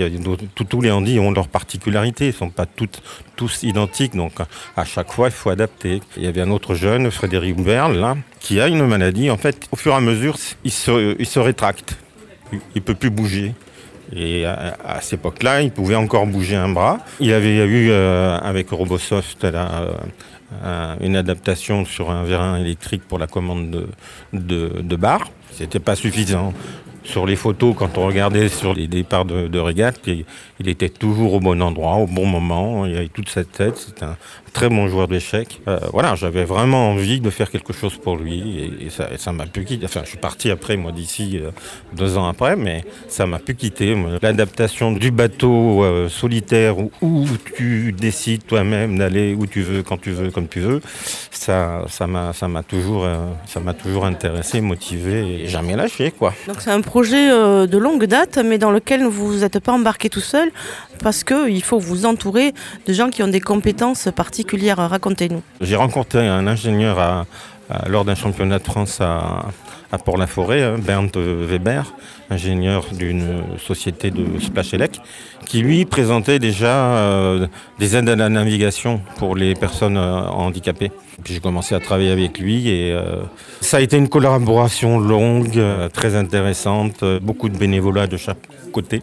tous- 0.55 0.81
les 0.81 0.91
handis 0.91 1.19
ont 1.19 1.31
leurs 1.31 1.47
particularités, 1.47 2.27
ils 2.27 2.33
sont 2.33 2.49
pas 2.49 2.65
tous 2.65 3.63
identiques, 3.63 4.13
donc 4.13 4.33
à 4.75 4.83
chaque 4.83 5.13
fois 5.13 5.29
il 5.29 5.31
faut 5.33 5.49
adapter. 5.49 6.01
Il 6.17 6.23
y 6.23 6.27
avait 6.27 6.41
un 6.41 6.51
autre 6.51 6.75
jeune, 6.75 7.09
Frédéric 7.11 7.55
Berle, 7.63 8.15
qui 8.41 8.59
a 8.59 8.67
une 8.67 8.85
maladie. 8.85 9.31
En 9.31 9.37
fait, 9.37 9.67
au 9.71 9.77
fur 9.77 9.93
et 9.93 9.95
à 9.95 10.01
mesure, 10.01 10.35
il 10.65 10.71
se, 10.71 11.15
il 11.17 11.25
se 11.25 11.39
rétracte, 11.39 11.95
il, 12.53 12.59
il 12.75 12.81
peut 12.81 12.95
plus 12.95 13.09
bouger. 13.09 13.53
Et 14.15 14.45
à, 14.45 14.99
cette 15.01 15.19
époque-là, 15.19 15.61
il 15.61 15.71
pouvait 15.71 15.95
encore 15.95 16.27
bouger 16.27 16.55
un 16.55 16.69
bras. 16.69 16.99
Il 17.19 17.33
avait 17.33 17.55
eu 17.65 17.89
euh, 17.89 18.37
avec 18.39 18.69
Robosoft 18.69 19.43
euh, 19.43 19.91
un- 20.63 20.97
une 21.01 21.15
adaptation 21.15 21.83
sur 21.85 22.11
un 22.11 22.23
vérin 22.23 22.57
électrique 22.57 23.01
pour 23.07 23.17
la 23.17 23.27
commande 23.27 23.71
de, 23.71 23.87
de, 24.33 24.81
de 24.83 24.95
barre. 24.95 25.29
C'était 25.51 25.79
pas 25.79 25.95
suffisant. 25.95 26.53
sur 27.03 27.25
les 27.25 27.35
photos, 27.35 27.75
quand 27.77 27.97
on 27.97 28.05
regardait 28.05 28.49
sur 28.49 28.73
les 28.73 28.87
départs 28.87 29.25
de, 29.25 29.47
de 29.47 29.59
régate, 29.59 29.99
il, 30.07 30.25
était 30.69 30.89
toujours 30.89 31.33
au 31.33 31.39
bon 31.39 31.61
endroit, 31.61 31.95
au 31.95 32.07
bon 32.07 32.25
moment. 32.25 32.85
Il 32.85 32.95
avait 32.95 33.07
toute 33.09 33.29
cette 33.29 33.51
tête. 33.51 33.93
Un 34.01 34.15
très 34.53 34.69
bon 34.69 34.87
joueur 34.87 35.07
d'échecs. 35.07 35.59
Euh, 35.67 35.79
voilà, 35.91 36.15
j'avais 36.15 36.45
vraiment 36.45 36.91
envie 36.91 37.19
de 37.19 37.29
faire 37.29 37.49
quelque 37.49 37.73
chose 37.73 37.97
pour 37.97 38.15
lui 38.15 38.59
et, 38.81 38.89
ça 38.89 39.31
m'a 39.31 39.45
pu 39.47 39.65
quitter. 39.65 39.85
Enfin, 39.85 40.01
je 40.03 40.09
suis 40.09 40.17
parti 40.17 40.51
après, 40.51 40.77
moi, 40.77 40.91
d'ici 40.91 41.39
euh, 41.41 41.49
deux 41.93 42.17
ans 42.17 42.27
après, 42.27 42.55
mais 42.55 42.85
ça 43.07 43.25
m'a 43.25 43.39
pu 43.39 43.55
quitter. 43.55 43.97
L'adaptation 44.21 44.91
du 44.91 45.11
bateau 45.11 45.83
euh, 45.83 46.07
solitaire 46.07 46.75
où, 46.77 47.25
tu 47.55 47.93
décides 47.93 48.45
toi-même 48.45 48.97
d'aller 48.97 49.33
où 49.33 49.47
tu 49.47 49.61
veux, 49.61 49.81
quand 49.81 49.99
tu 49.99 50.11
veux, 50.11 50.29
comme 50.29 50.47
tu 50.47 50.59
veux, 50.59 50.81
ça, 51.31 51.85
m'a, 52.07 52.31
ça 52.33 52.47
toujours, 52.67 53.07
ça 53.47 53.59
toujours 53.73 54.05
intéressé, 54.05 54.61
motivé 54.61 55.43
et 55.43 55.47
jamais 55.47 55.75
lâché, 55.75 56.11
quoi. 56.11 56.33
Donc 56.47 56.57
c'est 56.59 56.71
un 56.71 56.81
projet 56.81 57.27
de 57.29 57.77
longue 57.77 58.05
date, 58.05 58.37
mais 58.37 58.57
dans 58.57 58.71
lequel 58.71 59.03
vous 59.05 59.39
n'êtes 59.39 59.59
pas 59.59 59.73
embarqué 59.73 60.09
tout 60.09 60.19
seul, 60.19 60.51
parce 61.01 61.23
qu'il 61.23 61.63
faut 61.63 61.79
vous 61.79 62.05
entourer 62.05 62.53
de 62.87 62.93
gens 62.93 63.09
qui 63.09 63.23
ont 63.23 63.27
des 63.27 63.41
compétences 63.41 64.07
particulières. 64.15 64.42
Racontez-nous. 64.89 65.41
J'ai 65.61 65.75
rencontré 65.75 66.27
un 66.27 66.47
ingénieur 66.47 67.25
lors 67.87 68.05
d'un 68.05 68.15
championnat 68.15 68.59
de 68.59 68.63
France 68.63 68.99
à, 69.01 69.45
Port-la-Forêt, 70.05 70.63
hein, 70.63 70.75
Bernd 70.79 71.15
Weber, 71.15 71.93
ingénieur 72.31 72.85
d'une 72.93 73.43
société 73.59 74.09
de 74.09 74.39
Splashelec, 74.39 74.99
qui 75.45 75.61
lui 75.61 75.85
présentait 75.85 76.39
déjà 76.39 76.95
euh, 76.97 77.47
des 77.77 77.95
aides 77.95 78.09
à 78.09 78.15
la 78.15 78.29
navigation 78.29 79.01
pour 79.17 79.35
les 79.35 79.53
personnes 79.53 79.97
euh, 79.97 80.21
handicapées. 80.21 80.91
Puis 81.23 81.35
j'ai 81.35 81.39
commencé 81.39 81.75
à 81.75 81.79
travailler 81.79 82.09
avec 82.09 82.39
lui 82.39 82.69
et 82.69 82.91
euh, 82.91 83.21
ça 83.61 83.77
a 83.77 83.81
été 83.81 83.97
une 83.97 84.09
collaboration 84.09 84.99
longue, 84.99 85.61
très 85.93 86.15
intéressante, 86.15 87.03
beaucoup 87.21 87.49
de 87.49 87.57
bénévolat 87.57 88.07
de 88.07 88.17
chaque 88.17 88.39
côté. 88.71 89.01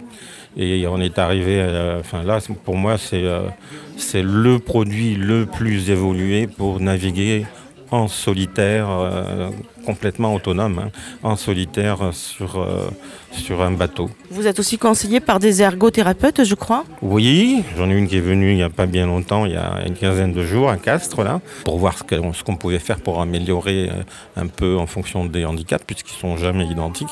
Et 0.56 0.86
on 0.88 0.98
est 1.00 1.18
arrivé, 1.18 1.60
à- 1.60 1.98
enfin 2.00 2.22
là, 2.24 2.38
pour 2.64 2.76
moi, 2.76 2.98
c'est 2.98 3.22
euh, 3.24 3.48
c'est 3.96 4.22
le 4.22 4.58
produit 4.58 5.14
le 5.14 5.46
plus 5.46 5.90
évolué 5.90 6.46
pour 6.48 6.80
naviguer 6.80 7.46
en 7.90 8.08
solitaire, 8.08 8.88
euh, 8.90 9.50
complètement 9.84 10.34
autonome, 10.34 10.78
hein, 10.78 10.90
en 11.22 11.36
solitaire 11.36 12.02
euh, 12.02 12.12
sur, 12.12 12.60
euh, 12.60 12.88
sur 13.32 13.62
un 13.62 13.72
bateau. 13.72 14.10
Vous 14.30 14.46
êtes 14.46 14.58
aussi 14.58 14.78
conseillé 14.78 15.20
par 15.20 15.38
des 15.38 15.62
ergothérapeutes, 15.62 16.44
je 16.44 16.54
crois? 16.54 16.84
Oui, 17.02 17.62
j'en 17.76 17.90
ai 17.90 17.94
une 17.94 18.08
qui 18.08 18.16
est 18.16 18.20
venue 18.20 18.50
il 18.50 18.56
n'y 18.56 18.62
a 18.62 18.70
pas 18.70 18.86
bien 18.86 19.06
longtemps, 19.06 19.46
il 19.46 19.52
y 19.52 19.56
a 19.56 19.84
une 19.86 19.94
quinzaine 19.94 20.32
de 20.32 20.44
jours 20.44 20.70
à 20.70 20.76
Castres, 20.76 21.22
là, 21.22 21.40
pour 21.64 21.78
voir 21.78 21.96
ce 21.98 22.42
qu'on 22.44 22.56
pouvait 22.56 22.78
faire 22.78 23.00
pour 23.00 23.20
améliorer 23.20 23.88
euh, 23.90 24.02
un 24.36 24.46
peu 24.46 24.76
en 24.76 24.86
fonction 24.86 25.24
des 25.24 25.44
handicaps, 25.44 25.84
puisqu'ils 25.84 26.18
sont 26.18 26.36
jamais 26.36 26.66
identiques. 26.66 27.08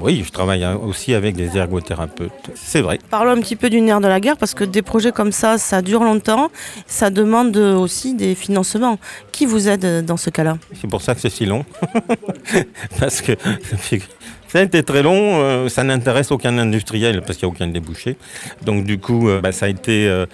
Oui, 0.00 0.22
je 0.24 0.30
travaille 0.30 0.64
euh, 0.64 0.76
aussi 0.76 1.14
avec 1.14 1.36
des 1.36 1.56
ergothérapeutes, 1.56 2.50
c'est 2.54 2.80
vrai. 2.80 2.98
Parlons 3.10 3.32
un 3.32 3.40
petit 3.40 3.56
peu 3.56 3.70
du 3.70 3.80
nerf 3.80 4.00
de 4.00 4.08
la 4.08 4.20
guerre, 4.20 4.36
parce 4.36 4.54
que 4.54 4.64
des 4.64 4.82
projets 4.82 5.12
comme 5.12 5.32
ça, 5.32 5.58
ça 5.58 5.82
dure 5.82 6.04
longtemps. 6.04 6.50
Ça 6.86 7.10
demande 7.10 7.56
aussi 7.56 8.14
des 8.14 8.34
financements. 8.34 8.98
Qui 9.32 9.46
vous 9.46 9.68
aide 9.68 10.04
dans 10.04 10.16
ce 10.16 10.30
cas-là? 10.30 10.58
C'est 10.80 10.88
pour 10.88 11.02
ça 11.02 11.14
que 11.14 11.20
c'est 11.20 11.30
si 11.30 11.46
long. 11.46 11.64
parce 13.00 13.20
que 13.22 13.32
ça 14.50 14.58
a 14.58 14.62
été 14.62 14.82
très 14.82 15.04
long, 15.04 15.40
euh, 15.40 15.68
ça 15.68 15.84
n'intéresse 15.84 16.32
aucun 16.32 16.58
industriel 16.58 17.22
parce 17.22 17.38
qu'il 17.38 17.46
n'y 17.46 17.52
a 17.52 17.54
aucun 17.54 17.68
débouché. 17.68 18.16
Donc 18.64 18.84
du 18.84 18.98
coup, 18.98 19.28
euh, 19.28 19.40
bah, 19.40 19.52
ça 19.52 19.66
a 19.66 19.68
été, 19.68 20.08
euh, 20.08 20.26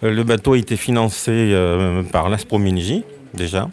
le 0.00 0.22
bateau 0.22 0.52
a 0.52 0.58
été 0.58 0.76
financé 0.76 1.52
par 2.12 2.28
l'Asprominigi 2.28 3.02
déjà. 3.32 3.68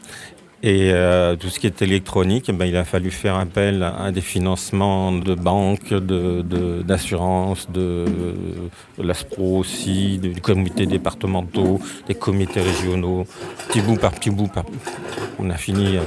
Et 0.63 0.93
tout 1.39 1.50
ce 1.50 1.60
qui 1.60 1.65
est 1.65 1.82
électronique, 1.82 2.52
ben, 2.52 2.65
il 2.65 2.78
a 2.78 2.84
fallu 2.84 3.10
faire 3.10 3.36
appel 3.36 3.82
à 3.82 4.12
des 4.12 4.21
financements 4.21 5.12
de 5.12 5.34
banques, 5.34 5.91
d'assurances, 5.91 7.67
de, 7.71 8.06
de 8.97 9.04
l'ASPRO 9.04 9.58
aussi, 9.58 10.19
du 10.19 10.39
comité 10.39 10.86
départementaux, 10.86 11.80
des 12.08 12.13
comités 12.13 12.62
régionaux. 12.62 13.26
Petit 13.67 13.82
bout 13.82 13.95
par 13.95 14.12
petit 14.12 14.30
bout, 14.30 14.52
on 15.39 15.50
a 15.50 15.58
fini 15.58 15.97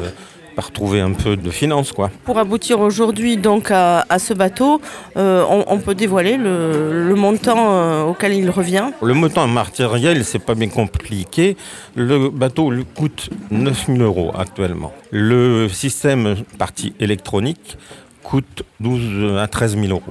par 0.55 0.71
trouver 0.71 1.01
un 1.01 1.13
peu 1.13 1.37
de 1.37 1.51
finances. 1.51 1.93
Quoi. 1.93 2.11
Pour 2.25 2.39
aboutir 2.39 2.81
aujourd'hui 2.81 3.37
donc 3.37 3.71
à, 3.71 4.05
à 4.09 4.19
ce 4.19 4.35
bateau, 4.35 4.81
euh, 5.17 5.45
on, 5.49 5.65
on 5.67 5.79
peut 5.79 5.95
dévoiler 5.95 6.37
le, 6.37 7.09
le 7.09 7.15
montant 7.15 7.75
euh, 7.75 8.03
auquel 8.05 8.33
il 8.35 8.49
revient. 8.51 8.87
Le 9.03 9.15
montant 9.15 9.47
matériel, 9.47 10.25
c'est 10.25 10.39
pas 10.39 10.55
bien 10.55 10.69
compliqué. 10.69 11.57
Le 11.97 12.31
bateau 12.31 12.71
lui 12.71 12.85
coûte 12.85 13.31
9000 13.51 14.03
euros 14.03 14.33
actuellement. 14.39 14.93
Le 15.11 15.69
système 15.69 16.37
partie 16.59 16.95
électronique 17.01 17.77
coûte 18.23 18.63
12 18.81 19.39
à 19.39 19.47
13 19.49 19.77
000 19.79 19.87
euros. 19.89 20.03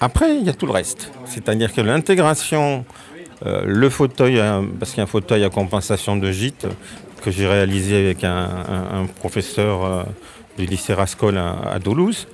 Après, 0.00 0.36
il 0.36 0.44
y 0.44 0.50
a 0.50 0.52
tout 0.52 0.66
le 0.66 0.72
reste. 0.72 1.12
C'est-à-dire 1.26 1.72
que 1.72 1.80
l'intégration, 1.80 2.84
euh, 3.46 3.62
le 3.64 3.88
fauteuil, 3.88 4.42
parce 4.78 4.90
qu'il 4.90 4.98
y 4.98 5.00
a 5.00 5.04
un 5.04 5.06
fauteuil 5.06 5.44
à 5.44 5.48
compensation 5.50 6.16
de 6.16 6.30
gîte 6.32 6.66
que 7.22 7.30
j'ai 7.30 7.46
réalisé 7.46 7.96
avec 7.96 8.24
un, 8.24 8.48
un- 8.68 9.00
un 9.02 9.06
professeur 9.06 9.84
euh, 9.84 10.02
du 10.58 10.66
lycée 10.66 10.92
Rascol 10.94 11.38
à, 11.38 11.56
à 11.72 11.80
Toulouse, 11.80 12.26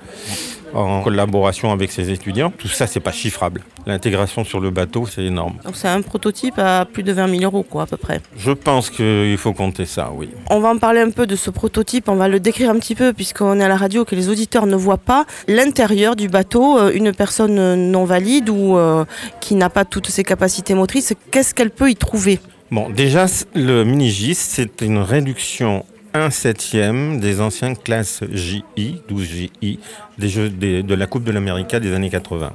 en 0.73 1.01
collaboration 1.01 1.71
avec 1.71 1.91
ses 1.91 2.11
étudiants. 2.11 2.51
Tout 2.55 2.67
ça, 2.67 2.85
c'est 2.85 2.99
pas 2.99 3.11
chiffrable. 3.13 3.61
L'intégration 3.87 4.43
sur 4.43 4.59
le 4.59 4.69
bateau, 4.69 5.07
c'est 5.07 5.23
énorme. 5.23 5.55
Donc 5.63 5.75
c'est 5.75 5.87
un 5.87 6.01
prototype 6.01 6.59
à 6.59 6.85
plus 6.85 7.01
de 7.01 7.11
20 7.13 7.27
000 7.39 7.43
euros 7.43 7.63
quoi 7.63 7.83
à 7.83 7.85
peu 7.87 7.97
près. 7.97 8.21
Je 8.37 8.51
pense 8.51 8.89
qu'il 8.89 9.37
faut 9.37 9.53
compter 9.53 9.85
ça, 9.85 10.11
oui. 10.13 10.29
On 10.49 10.59
va 10.59 10.69
en 10.69 10.77
parler 10.77 10.99
un 11.01 11.09
peu 11.11 11.25
de 11.25 11.35
ce 11.35 11.49
prototype, 11.49 12.07
on 12.09 12.15
va 12.17 12.27
le 12.27 12.39
décrire 12.39 12.69
un 12.69 12.77
petit 12.77 12.93
peu 12.93 13.13
puisqu'on 13.13 13.59
est 13.59 13.63
à 13.63 13.67
la 13.69 13.77
radio 13.77 14.05
que 14.05 14.15
les 14.15 14.29
auditeurs 14.29 14.67
ne 14.67 14.75
voient 14.75 14.97
pas 14.97 15.25
l'intérieur 15.47 16.15
du 16.15 16.27
bateau. 16.27 16.77
Euh, 16.77 16.91
Une 16.93 17.13
personne 17.13 17.89
non 17.91 18.03
valide 18.05 18.49
ou 18.49 18.77
euh, 18.77 19.05
qui 19.39 19.55
n'a 19.55 19.69
pas 19.69 19.85
toutes 19.85 20.07
ses 20.09 20.23
capacités 20.23 20.73
motrices, 20.75 21.13
qu'est-ce 21.31 21.55
qu'elle 21.55 21.71
peut 21.71 21.89
y 21.89 21.95
trouver? 21.95 22.39
Bon, 22.71 22.89
déjà, 22.89 23.25
le 23.55 23.83
mini-GIS, 23.83 24.35
c'est 24.35 24.81
une 24.81 24.99
réduction 24.99 25.85
1 26.13 26.29
septième 26.29 27.19
des 27.19 27.41
anciennes 27.41 27.75
classes 27.77 28.23
JI, 28.31 29.01
12 29.07 29.23
JI, 29.25 29.79
des 30.17 30.29
jeux 30.29 30.49
des- 30.49 30.83
de 30.83 30.93
la 30.95 31.07
Coupe 31.07 31.23
de 31.23 31.31
l'Amérique 31.31 31.75
des 31.75 31.93
années 31.93 32.09
80. 32.09 32.51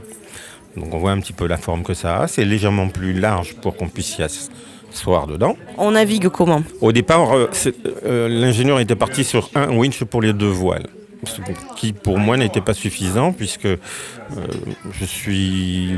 Donc 0.77 0.93
on 0.93 0.99
voit 0.99 1.13
un 1.13 1.21
petit 1.21 1.33
peu 1.33 1.47
la 1.47 1.57
forme 1.57 1.83
que 1.83 1.95
ça 1.95 2.23
a. 2.23 2.29
C'est 2.29 2.45
légèrement 2.45 2.89
plus 2.89 3.13
large 3.13 3.55
pour 3.63 3.77
qu'on 3.77 3.89
puisse 3.89 4.19
y 4.19 4.23
asseoir 4.23 5.27
dedans. 5.27 5.57
On 5.79 5.93
navigue 5.93 6.29
comment? 6.29 6.63
Au 6.81 6.91
départ, 6.93 7.33
euh, 7.33 7.49
euh, 8.05 8.29
l'ingénieur 8.29 8.81
était 8.81 8.97
parti 8.97 9.23
sur 9.25 9.51
un 9.55 9.69
winch 9.77 10.03
pour 10.05 10.21
les 10.23 10.33
deux 10.33 10.49
voiles, 10.49 10.87
ce 11.25 11.41
qui 11.77 11.93
pour 11.93 12.19
moi 12.19 12.37
n'était 12.37 12.61
pas 12.61 12.75
suffisant 12.75 13.33
puisque 13.33 13.67
euh, 13.67 13.77
je 14.99 15.05
suis, 15.05 15.93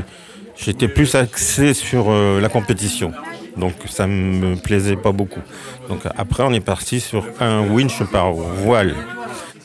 j'étais 0.59 0.87
plus 0.87 1.15
axé 1.15 1.73
sur 1.73 2.11
euh, 2.11 2.39
la 2.39 2.49
compétition, 2.49 3.11
donc 3.57 3.73
ça 3.87 4.07
me 4.07 4.55
plaisait 4.55 4.95
pas 4.95 5.11
beaucoup. 5.11 5.41
Donc 5.89 5.99
après, 6.17 6.43
on 6.43 6.53
est 6.53 6.59
parti 6.59 6.99
sur 6.99 7.25
un 7.39 7.67
winch 7.67 8.03
par 8.11 8.31
voile. 8.31 8.95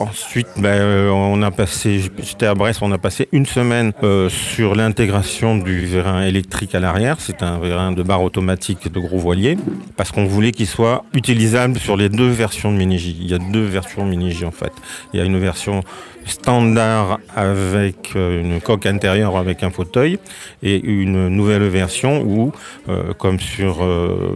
Ensuite, 0.09 0.47
ben, 0.57 0.69
euh, 0.69 1.09
on 1.09 1.41
a 1.43 1.51
passé, 1.51 2.11
j'étais 2.19 2.45
à 2.45 2.53
Brest, 2.55 2.81
on 2.81 2.91
a 2.91 2.97
passé 2.97 3.29
une 3.31 3.45
semaine 3.45 3.93
euh, 4.03 4.27
sur 4.27 4.75
l'intégration 4.75 5.57
du 5.57 5.85
vérin 5.85 6.23
électrique 6.23 6.75
à 6.75 6.81
l'arrière. 6.81 7.17
C'est 7.19 7.41
un 7.41 7.57
vérin 7.57 7.93
de 7.93 8.03
barre 8.03 8.21
automatique 8.21 8.91
de 8.91 8.99
gros 8.99 9.17
voilier, 9.17 9.57
parce 9.95 10.11
qu'on 10.11 10.25
voulait 10.25 10.51
qu'il 10.51 10.67
soit 10.67 11.05
utilisable 11.13 11.79
sur 11.79 11.95
les 11.95 12.09
deux 12.09 12.29
versions 12.29 12.71
de 12.71 12.77
Mini-J. 12.77 13.17
Il 13.21 13.31
y 13.31 13.33
a 13.33 13.37
deux 13.37 13.63
versions 13.63 14.05
Mini-J 14.05 14.45
en 14.45 14.51
fait. 14.51 14.73
Il 15.13 15.19
y 15.19 15.23
a 15.23 15.25
une 15.25 15.39
version 15.39 15.83
standard 16.25 17.19
avec 17.35 18.13
euh, 18.15 18.41
une 18.41 18.61
coque 18.61 18.85
intérieure 18.85 19.37
avec 19.37 19.63
un 19.63 19.69
fauteuil 19.69 20.19
et 20.63 20.81
une 20.83 21.29
nouvelle 21.29 21.67
version 21.67 22.21
où, 22.21 22.51
comme 23.17 23.39
sur, 23.39 23.85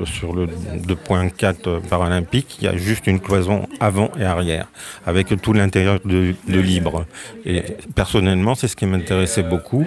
sur 0.06 0.34
le 0.34 0.47
2.4 0.47 1.82
paralympique, 1.82 2.58
il 2.60 2.65
y 2.65 2.67
a 2.67 2.75
juste 2.75 3.08
une 3.08 3.19
cloison 3.19 3.67
avant 3.80 4.12
et 4.19 4.23
arrière 4.23 4.67
avec 5.06 5.41
tout 5.41 5.53
l'intérieur 5.58 6.00
de, 6.06 6.36
de 6.48 6.60
libre. 6.60 7.06
Et 7.46 7.63
personnellement, 7.96 8.56
c'est 8.56 8.67
ce 8.67 8.76
qui 8.76 8.86
m'intéressait 8.86 9.43
beaucoup 9.43 9.86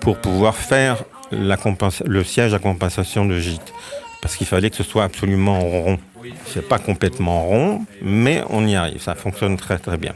pour 0.00 0.18
pouvoir 0.18 0.56
faire 0.56 1.04
la 1.30 1.56
le 2.06 2.24
siège 2.24 2.54
à 2.54 2.58
compensation 2.58 3.24
de 3.26 3.38
gîte. 3.38 3.72
Parce 4.22 4.36
qu'il 4.36 4.46
fallait 4.46 4.70
que 4.70 4.76
ce 4.76 4.82
soit 4.82 5.04
absolument 5.04 5.60
rond. 5.60 5.98
C'est 6.46 6.68
pas 6.68 6.78
complètement 6.78 7.42
rond, 7.42 7.86
mais 8.02 8.42
on 8.50 8.66
y 8.66 8.74
arrive. 8.76 9.00
Ça 9.00 9.14
fonctionne 9.14 9.56
très 9.56 9.78
très 9.78 9.96
bien. 9.96 10.14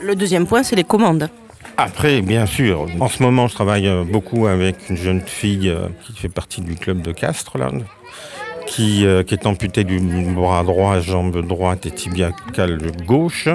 Le 0.00 0.14
deuxième 0.14 0.46
point, 0.46 0.62
c'est 0.62 0.76
les 0.76 0.84
commandes. 0.84 1.28
Après, 1.76 2.20
bien 2.20 2.46
sûr, 2.46 2.86
en 3.00 3.08
ce 3.08 3.22
moment, 3.22 3.48
je 3.48 3.54
travaille 3.54 3.88
euh, 3.88 4.04
beaucoup 4.04 4.46
avec 4.46 4.76
une 4.90 4.96
jeune 4.96 5.22
fille 5.22 5.68
euh, 5.68 5.88
qui 6.04 6.12
fait 6.12 6.28
partie 6.28 6.60
du 6.60 6.76
club 6.76 7.00
de 7.00 7.12
Castres, 7.12 7.56
là, 7.56 7.70
qui, 8.66 9.06
euh, 9.06 9.22
qui 9.22 9.34
est 9.34 9.46
amputée 9.46 9.84
du 9.84 9.98
bras 9.98 10.64
droit, 10.64 11.00
jambe 11.00 11.46
droite 11.46 11.86
et 11.86 11.90
tibiacale 11.90 12.78
gauche, 13.06 13.48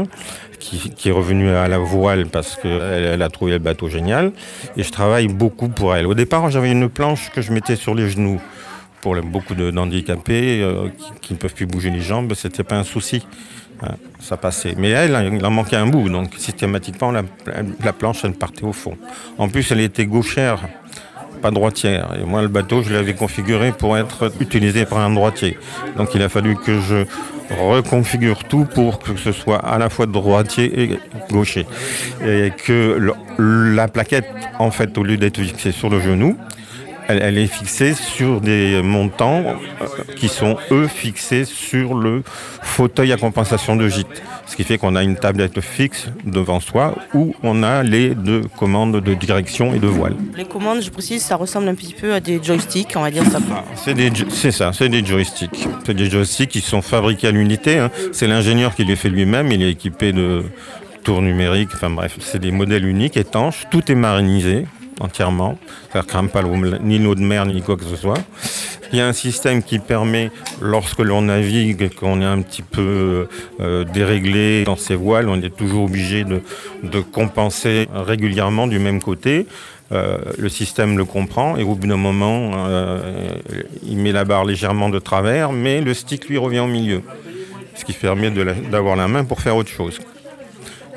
qui, 0.59 1.09
est 1.09 1.11
revenue 1.11 1.49
à 1.49 1.67
la 1.67 1.77
voile 1.77 2.27
parce 2.27 2.55
qu'elle 2.55 2.81
elle 2.81 3.21
a 3.21 3.29
trouvé 3.29 3.53
le 3.53 3.59
bateau 3.59 3.89
génial. 3.89 4.31
Et 4.75 4.83
je 4.83 4.91
travaille 4.91 5.27
beaucoup 5.27 5.69
pour 5.69 5.95
elle. 5.95 6.07
Au 6.07 6.13
départ, 6.13 6.49
j'avais 6.49 6.71
une 6.71 6.89
planche 6.89 7.31
que 7.31 7.41
je 7.41 7.51
mettais 7.51 7.75
sur 7.75 7.95
les 7.95 8.09
genoux 8.09 8.41
pour 9.01 9.15
beaucoup 9.21 9.53
d'handicapés 9.53 10.61
euh, 10.61 10.89
qui, 10.89 11.11
qui 11.21 11.33
ne 11.33 11.37
peuvent 11.37 11.53
plus 11.53 11.67
bouger 11.67 11.91
les 11.91 12.01
jambes, 12.01 12.33
c'était 12.33 12.63
pas 12.63 12.75
un 12.75 12.83
souci. 12.83 13.23
Hein, 13.83 13.95
ça 14.19 14.37
passait. 14.37 14.73
Mais 14.77 14.89
elle, 14.89 15.31
il 15.33 15.45
en 15.45 15.51
manquait 15.51 15.75
un 15.75 15.85
bout, 15.85 16.09
donc 16.09 16.33
systématiquement, 16.37 17.11
la, 17.11 17.21
la 17.83 17.93
planche, 17.93 18.25
elle 18.25 18.33
partait 18.33 18.63
au 18.63 18.73
fond. 18.73 18.97
En 19.37 19.49
plus, 19.49 19.71
elle 19.71 19.81
était 19.81 20.07
gauchère, 20.07 20.67
pas 21.41 21.51
droitière. 21.51 22.09
Et 22.19 22.25
moi, 22.25 22.41
le 22.41 22.47
bateau, 22.47 22.81
je 22.81 22.91
l'avais 22.91 23.13
configuré 23.13 23.71
pour 23.71 23.97
être 23.97 24.31
utilisé 24.39 24.85
par 24.85 24.99
un 24.99 25.11
droitier. 25.11 25.57
Donc, 25.95 26.15
il 26.15 26.23
a 26.23 26.29
fallu 26.29 26.55
que 26.55 26.79
je 26.79 27.05
reconfigure 27.49 28.43
tout 28.43 28.65
pour 28.65 28.99
que 28.99 29.15
ce 29.15 29.31
soit 29.31 29.57
à 29.57 29.77
la 29.77 29.89
fois 29.89 30.05
droitier 30.05 30.81
et 30.81 30.99
gaucher. 31.31 31.65
Et 32.25 32.51
que 32.65 33.13
la 33.39 33.87
plaquette, 33.87 34.27
en 34.59 34.71
fait, 34.71 34.97
au 34.97 35.03
lieu 35.03 35.17
d'être 35.17 35.41
fixée 35.41 35.71
sur 35.71 35.89
le 35.89 35.99
genou, 35.99 36.37
elle, 37.07 37.19
elle 37.21 37.37
est 37.37 37.47
fixée 37.47 37.93
sur 37.93 38.41
des 38.41 38.81
montants 38.83 39.43
euh, 39.45 39.85
qui 40.15 40.27
sont, 40.27 40.57
eux, 40.71 40.87
fixés 40.87 41.45
sur 41.45 41.93
le 41.95 42.23
fauteuil 42.61 43.11
à 43.13 43.17
compensation 43.17 43.75
de 43.75 43.87
gîte. 43.87 44.21
Ce 44.45 44.55
qui 44.55 44.63
fait 44.63 44.77
qu'on 44.77 44.95
a 44.95 45.03
une 45.03 45.15
tablette 45.15 45.59
fixe 45.61 46.07
devant 46.25 46.59
soi 46.59 46.95
où 47.13 47.35
on 47.43 47.63
a 47.63 47.83
les 47.83 48.15
deux 48.15 48.41
commandes 48.57 49.01
de 49.01 49.13
direction 49.13 49.73
et 49.73 49.79
de 49.79 49.87
voile. 49.87 50.15
Les 50.35 50.45
commandes, 50.45 50.81
je 50.81 50.89
précise, 50.89 51.21
ça 51.23 51.35
ressemble 51.35 51.67
un 51.67 51.75
petit 51.75 51.93
peu 51.93 52.13
à 52.13 52.19
des 52.19 52.41
joysticks, 52.41 52.93
on 52.95 53.01
va 53.01 53.11
dire 53.11 53.25
ça. 53.25 53.39
C'est 53.75 53.93
des 53.93 54.07
jo- 54.13 54.25
c'est 54.29 54.51
ça, 54.51 54.71
c'est 54.73 54.89
des 54.89 55.05
joysticks. 55.05 55.67
C'est 55.85 55.93
des 55.93 56.09
joysticks 56.09 56.49
qui 56.49 56.61
sont 56.61 56.81
fabriqués 56.81 57.27
à 57.27 57.31
l'unité. 57.31 57.77
hein. 57.79 57.91
C'est 58.13 58.27
l'ingénieur 58.27 58.73
qui 58.75 58.85
les 58.85 58.95
fait 58.95 59.09
lui-même. 59.09 59.51
Il 59.51 59.61
est 59.63 59.71
équipé 59.71 60.13
de 60.13 60.43
tours 61.03 61.21
numériques. 61.21 61.69
Enfin 61.73 61.89
bref, 61.89 62.15
c'est 62.19 62.39
des 62.39 62.51
modèles 62.51 62.85
uniques, 62.85 63.17
étanches. 63.17 63.65
Tout 63.69 63.91
est 63.91 63.95
marinisé 63.95 64.65
entièrement. 64.99 65.57
Crame 66.07 66.29
pas 66.29 66.43
ni 66.81 66.99
l'eau 66.99 67.15
de 67.15 67.21
mer 67.21 67.45
ni 67.45 67.61
quoi 67.61 67.77
que 67.77 67.85
ce 67.85 67.95
soit. 67.95 68.17
Il 68.93 68.97
y 68.97 69.01
a 69.01 69.07
un 69.07 69.13
système 69.13 69.61
qui 69.63 69.79
permet, 69.79 70.31
lorsque 70.61 70.99
l'on 70.99 71.23
navigue, 71.23 71.93
qu'on 71.95 72.21
est 72.21 72.25
un 72.25 72.41
petit 72.41 72.61
peu 72.61 73.27
euh, 73.59 73.83
déréglé 73.83 74.63
dans 74.63 74.77
ses 74.77 74.95
voiles, 74.95 75.27
on 75.27 75.41
est 75.41 75.55
toujours 75.55 75.83
obligé 75.85 76.23
de, 76.23 76.41
compenser 77.11 77.87
régulièrement 77.93 78.67
du 78.67 78.79
même 78.79 79.01
côté. 79.01 79.45
Euh, 79.91 80.17
le 80.37 80.49
système 80.49 80.97
le 80.97 81.05
comprend 81.05 81.55
et 81.57 81.63
au 81.63 81.75
bout 81.75 81.87
d'un 81.87 81.97
moment, 81.97 82.51
euh, 82.67 83.31
il 83.83 83.97
met 83.97 84.11
la 84.11 84.25
barre 84.25 84.43
légèrement 84.45 84.89
de 84.89 84.99
travers, 84.99 85.51
mais 85.53 85.79
le 85.81 85.93
stick 85.93 86.27
lui 86.27 86.37
revient 86.37 86.59
au 86.59 86.67
milieu, 86.67 87.01
ce 87.75 87.85
qui 87.85 87.93
permet 87.93 88.29
de 88.29 88.41
la- 88.41 88.53
d'avoir 88.53 88.95
la 88.97 89.07
main 89.07 89.23
pour 89.23 89.39
faire 89.39 89.55
autre 89.55 89.69
chose. 89.69 89.99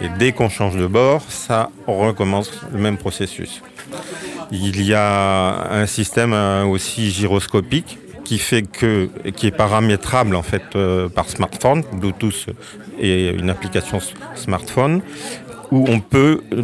Et 0.00 0.08
dès 0.18 0.32
qu'on 0.32 0.48
change 0.48 0.76
de 0.76 0.86
bord, 0.86 1.22
ça 1.28 1.70
recommence 1.86 2.50
le 2.72 2.78
même 2.78 2.96
processus. 2.96 3.62
Il 4.52 4.82
y 4.82 4.94
a 4.94 5.72
un 5.72 5.86
système 5.86 6.32
euh, 6.32 6.64
aussi 6.64 7.10
gyroscopique 7.10 7.98
qui 8.24 8.38
fait 8.38 8.62
que, 8.62 9.08
qui 9.36 9.46
est 9.46 9.56
paramétrable 9.56 10.34
en 10.36 10.42
fait 10.42 10.62
euh, 10.76 11.08
par 11.08 11.28
smartphone, 11.28 11.82
Bluetooth 11.92 12.46
et 13.00 13.30
une 13.30 13.50
application 13.50 13.98
smartphone, 14.34 15.02
où 15.70 15.86
on 15.88 16.00
peut 16.00 16.42
euh, 16.52 16.62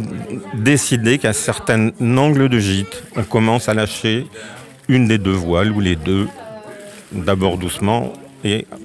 décider 0.53 1.17
qu'à 1.17 1.33
certain 1.33 1.91
angle 1.99 2.49
de 2.49 2.59
gîte, 2.59 3.03
on 3.15 3.23
commence 3.23 3.69
à 3.69 3.73
lâcher 3.73 4.27
une 4.87 5.07
des 5.07 5.17
deux 5.17 5.31
voiles 5.31 5.71
ou 5.71 5.79
les 5.79 5.95
deux, 5.95 6.27
d'abord 7.11 7.57
doucement 7.57 8.13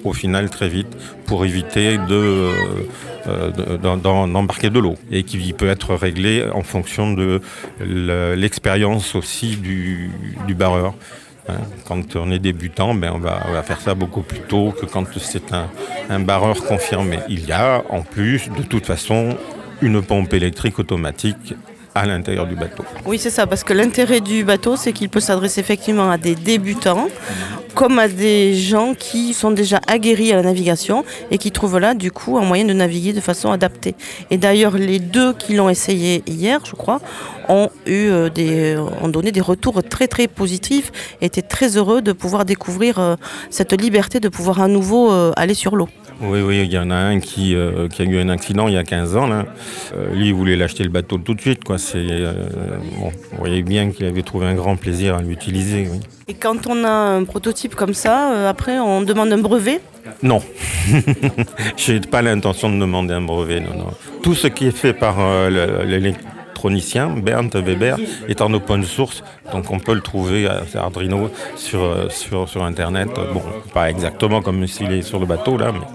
au 0.04 0.12
final 0.12 0.50
très 0.50 0.68
vite 0.68 0.92
pour 1.26 1.44
éviter 1.44 1.98
de, 1.98 2.50
euh, 3.28 3.50
de- 3.58 3.76
d'embarquer 4.34 4.70
l'eau 4.80 4.96
et 5.10 5.22
qui 5.22 5.52
peut 5.52 5.68
être 5.76 5.94
réglé 5.94 6.44
en 6.52 6.62
fonction 6.62 7.12
de 7.12 7.40
le- 7.80 8.34
l'expérience 8.34 9.14
aussi 9.14 9.56
du, 9.56 10.10
du 10.46 10.54
barreur. 10.54 10.94
Hein, 11.48 11.54
Quand 11.88 12.14
on 12.16 12.30
est 12.30 12.38
débutant, 12.38 12.94
ben 12.94 13.10
on, 13.14 13.18
va, 13.18 13.40
on 13.48 13.52
va 13.52 13.62
faire 13.64 13.80
ça 13.80 13.94
beaucoup 13.94 14.22
plus 14.22 14.40
tôt 14.52 14.72
que 14.78 14.86
quand 14.86 15.06
c'est 15.18 15.52
un, 15.52 15.66
un 16.08 16.20
barreur 16.20 16.56
confirmé. 16.64 17.18
Il 17.28 17.44
y 17.46 17.52
a 17.52 17.82
en 17.90 18.02
plus, 18.02 18.48
de 18.56 18.62
toute 18.62 18.86
façon, 18.86 19.36
une 19.80 20.00
pompe 20.02 20.32
électrique 20.34 20.78
automatique 20.78 21.54
à 21.94 22.06
l'intérieur 22.06 22.46
du 22.46 22.54
bateau. 22.54 22.84
Oui, 23.04 23.18
c'est 23.18 23.30
ça, 23.30 23.46
parce 23.46 23.64
que 23.64 23.72
l'intérêt 23.72 24.20
du 24.20 24.44
bateau, 24.44 24.76
c'est 24.76 24.92
qu'il 24.92 25.08
peut 25.08 25.20
s'adresser 25.20 25.60
effectivement 25.60 26.10
à 26.10 26.18
des 26.18 26.34
débutants, 26.34 27.08
comme 27.74 27.98
à 27.98 28.08
des 28.08 28.54
gens 28.54 28.94
qui 28.94 29.34
sont 29.34 29.50
déjà 29.50 29.80
aguerris 29.86 30.32
à 30.32 30.36
la 30.36 30.42
navigation 30.42 31.04
et 31.30 31.38
qui 31.38 31.52
trouvent 31.52 31.78
là, 31.78 31.94
du 31.94 32.10
coup, 32.10 32.38
un 32.38 32.44
moyen 32.44 32.64
de 32.64 32.72
naviguer 32.72 33.12
de 33.12 33.20
façon 33.20 33.50
adaptée. 33.50 33.94
Et 34.30 34.36
d'ailleurs, 34.36 34.76
les 34.76 34.98
deux 34.98 35.32
qui 35.34 35.54
l'ont 35.54 35.68
essayé 35.68 36.22
hier, 36.26 36.60
je 36.64 36.72
crois, 36.72 37.00
ont 37.48 37.70
eu 37.86 38.08
euh, 38.08 38.28
des, 38.28 38.76
ont 39.00 39.08
donné 39.08 39.32
des 39.32 39.40
retours 39.40 39.82
très 39.82 40.08
très 40.08 40.28
positifs, 40.28 40.92
et 41.20 41.26
étaient 41.26 41.42
très 41.42 41.76
heureux 41.76 42.02
de 42.02 42.12
pouvoir 42.12 42.44
découvrir 42.44 42.98
euh, 42.98 43.16
cette 43.50 43.72
liberté 43.80 44.20
de 44.20 44.28
pouvoir 44.28 44.60
à 44.60 44.68
nouveau 44.68 45.12
euh, 45.12 45.32
aller 45.36 45.54
sur 45.54 45.76
l'eau. 45.76 45.88
Oui, 46.20 46.40
oui, 46.40 46.60
il 46.64 46.72
y 46.72 46.78
en 46.78 46.90
a 46.90 46.94
un 46.96 47.18
qui, 47.20 47.54
euh, 47.54 47.88
qui 47.88 48.02
a 48.02 48.04
eu 48.04 48.18
un 48.20 48.28
accident 48.28 48.68
il 48.68 48.74
y 48.74 48.76
a 48.78 48.84
15 48.84 49.16
ans. 49.16 49.26
Là. 49.26 49.46
Euh, 49.96 50.14
lui, 50.14 50.28
il 50.28 50.34
voulait 50.34 50.56
l'acheter 50.56 50.84
le 50.84 50.90
bateau 50.90 51.18
tout 51.18 51.34
de 51.34 51.40
suite. 51.40 51.64
Quoi. 51.64 51.78
C'est, 51.78 51.96
euh, 51.98 52.32
bon, 52.98 53.10
vous 53.32 53.38
voyez 53.38 53.62
bien 53.62 53.90
qu'il 53.90 54.06
avait 54.06 54.22
trouvé 54.22 54.46
un 54.46 54.54
grand 54.54 54.76
plaisir 54.76 55.16
à 55.16 55.22
l'utiliser. 55.22 55.88
Oui. 55.90 56.00
Et 56.28 56.34
quand 56.34 56.66
on 56.68 56.84
a 56.84 56.90
un 56.90 57.24
prototype 57.24 57.74
comme 57.74 57.94
ça, 57.94 58.32
euh, 58.32 58.48
après 58.50 58.78
on 58.78 59.02
demande 59.02 59.32
un 59.32 59.38
brevet? 59.38 59.80
Non, 60.22 60.40
j'ai 61.76 62.00
pas 62.00 62.22
l'intention 62.22 62.70
de 62.70 62.78
demander 62.78 63.14
un 63.14 63.20
brevet. 63.22 63.60
Non, 63.60 63.76
non. 63.76 63.86
Tout 64.22 64.34
ce 64.34 64.46
qui 64.48 64.66
est 64.66 64.76
fait 64.76 64.92
par 64.92 65.16
le- 65.50 65.84
Bernd 66.68 67.54
Weber, 67.54 67.96
est 68.28 68.40
en 68.40 68.52
open 68.52 68.84
source, 68.84 69.22
donc 69.52 69.70
on 69.70 69.78
peut 69.78 69.94
le 69.94 70.00
trouver 70.00 70.46
à 70.46 70.62
Arduino 70.74 71.30
sur, 71.56 71.82
euh, 71.82 72.08
sur, 72.08 72.48
sur 72.48 72.64
Internet. 72.64 73.10
Bon, 73.32 73.42
pas 73.72 73.90
exactement 73.90 74.42
comme 74.42 74.66
s'il 74.66 74.92
est 74.92 75.02
sur 75.02 75.18
le 75.18 75.26
bateau 75.26 75.56
là, 75.56 75.72
mais 75.72 75.86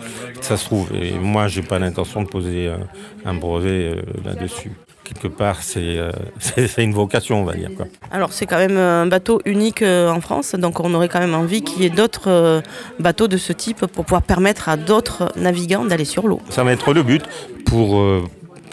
ça 0.41 0.57
se 0.57 0.65
trouve. 0.65 0.89
Et 0.93 1.13
moi, 1.13 1.47
j'ai 1.47 1.61
pas 1.61 1.79
l'intention 1.79 2.21
de 2.21 2.27
poser 2.27 2.67
euh, 2.67 2.77
un 3.25 3.33
brevet 3.33 3.93
euh, 3.93 4.01
là-dessus. 4.25 4.71
Quelque 5.03 5.29
part, 5.29 5.61
c'est 5.61 5.79
euh, 5.97 6.11
c'est 6.39 6.67
c'est 6.67 6.83
une 6.83 6.93
vocation, 6.93 7.41
on 7.41 7.45
va 7.45 7.53
dire. 7.53 7.69
Quoi. 7.75 7.85
Alors 8.11 8.33
c'est 8.33 8.45
quand 8.45 8.57
même 8.57 8.75
un 8.77 9.05
bateau 9.05 9.41
unique 9.45 9.81
euh, 9.81 10.09
en 10.09 10.19
France, 10.19 10.55
donc 10.55 10.81
on 10.81 10.93
aurait 10.93 11.07
quand 11.07 11.19
même 11.19 11.35
envie 11.35 11.61
qu'il 11.61 11.81
y 11.81 11.85
ait 11.85 11.89
d'autres 11.89 12.29
euh, 12.29 12.61
bateaux 12.99 13.29
de 13.29 13.37
ce 13.37 13.53
type 13.53 13.85
pour 13.85 14.03
pouvoir 14.03 14.21
permettre 14.21 14.67
à 14.67 14.75
d'autres 14.75 15.31
navigants 15.37 15.85
d'aller 15.85 16.03
sur 16.05 16.27
l'eau. 16.27 16.41
Ça 16.49 16.63
va 16.65 16.73
être 16.73 16.93
le 16.93 17.03
but 17.03 17.23
pour 17.65 17.99
euh, 17.99 18.23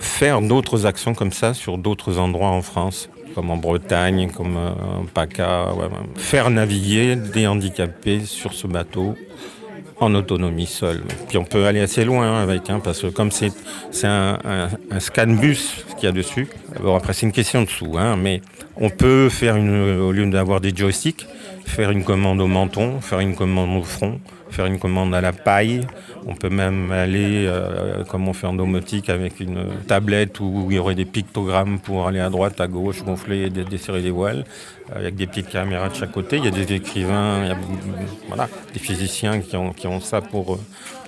faire 0.04 0.40
d'autres 0.40 0.86
actions 0.86 1.14
comme 1.14 1.32
ça 1.32 1.54
sur 1.54 1.78
d'autres 1.78 2.18
endroits 2.18 2.48
en 2.50 2.62
France, 2.62 3.08
comme 3.34 3.50
en 3.50 3.56
Bretagne, 3.56 4.30
comme 4.30 4.56
euh, 4.56 5.00
en 5.00 5.04
PACA. 5.04 5.68
Faire 6.16 6.50
naviguer 6.50 7.16
des 7.16 7.46
handicapés 7.46 8.20
sur 8.20 8.52
ce 8.52 8.66
bateau 8.66 9.16
en 10.00 10.14
autonomie 10.14 10.66
seule. 10.66 11.02
Puis 11.28 11.38
on 11.38 11.44
peut 11.44 11.66
aller 11.66 11.80
assez 11.80 12.04
loin 12.04 12.26
hein, 12.26 12.42
avec, 12.42 12.68
hein, 12.68 12.80
parce 12.82 13.02
que 13.02 13.06
comme 13.08 13.30
c'est 13.30 13.52
un, 14.04 14.38
un, 14.44 14.68
un 14.90 15.00
scan 15.00 15.28
bus 15.28 15.84
qu'il 15.96 16.04
y 16.04 16.08
a 16.08 16.12
dessus, 16.12 16.48
bon 16.82 16.96
après 16.96 17.12
c'est 17.12 17.26
une 17.26 17.32
question 17.32 17.62
de 17.62 17.68
sous, 17.68 17.96
hein, 17.96 18.16
mais 18.16 18.42
on 18.76 18.90
peut 18.90 19.28
faire 19.28 19.56
une, 19.56 20.00
au 20.00 20.10
lieu 20.12 20.26
d'avoir 20.26 20.60
des 20.60 20.74
joysticks, 20.74 21.26
faire 21.64 21.90
une 21.90 22.04
commande 22.04 22.40
au 22.40 22.48
menton, 22.48 23.00
faire 23.00 23.20
une 23.20 23.36
commande 23.36 23.80
au 23.80 23.84
front, 23.84 24.20
faire 24.50 24.66
une 24.66 24.78
commande 24.78 25.14
à 25.14 25.20
la 25.20 25.32
paille. 25.32 25.82
On 26.26 26.34
peut 26.34 26.48
même 26.48 26.90
aller, 26.90 27.46
euh, 27.46 28.02
comme 28.04 28.28
on 28.28 28.32
fait 28.32 28.46
en 28.46 28.54
domotique, 28.54 29.10
avec 29.10 29.40
une 29.40 29.66
tablette 29.86 30.40
où 30.40 30.68
il 30.70 30.76
y 30.76 30.78
aurait 30.78 30.94
des 30.94 31.04
pictogrammes 31.04 31.78
pour 31.78 32.06
aller 32.06 32.20
à 32.20 32.30
droite, 32.30 32.60
à 32.60 32.66
gauche, 32.66 33.04
gonfler 33.04 33.42
et 33.42 33.50
desserrer 33.50 34.00
les 34.00 34.10
voiles, 34.10 34.44
avec 34.94 35.14
des 35.14 35.26
petites 35.26 35.48
caméras 35.48 35.88
de 35.88 35.94
chaque 35.94 36.12
côté. 36.12 36.36
Il 36.38 36.44
y 36.44 36.48
a 36.48 36.50
des 36.50 36.72
écrivains, 36.74 37.42
il 37.42 37.48
y 37.48 37.52
a 37.52 37.56
voilà, 38.28 38.48
des 38.72 38.80
physiciens 38.80 39.40
qui 39.40 39.56
ont, 39.56 39.72
qui 39.72 39.86
ont 39.86 40.00
ça 40.00 40.20
pour, 40.20 40.54
euh, 40.54 40.60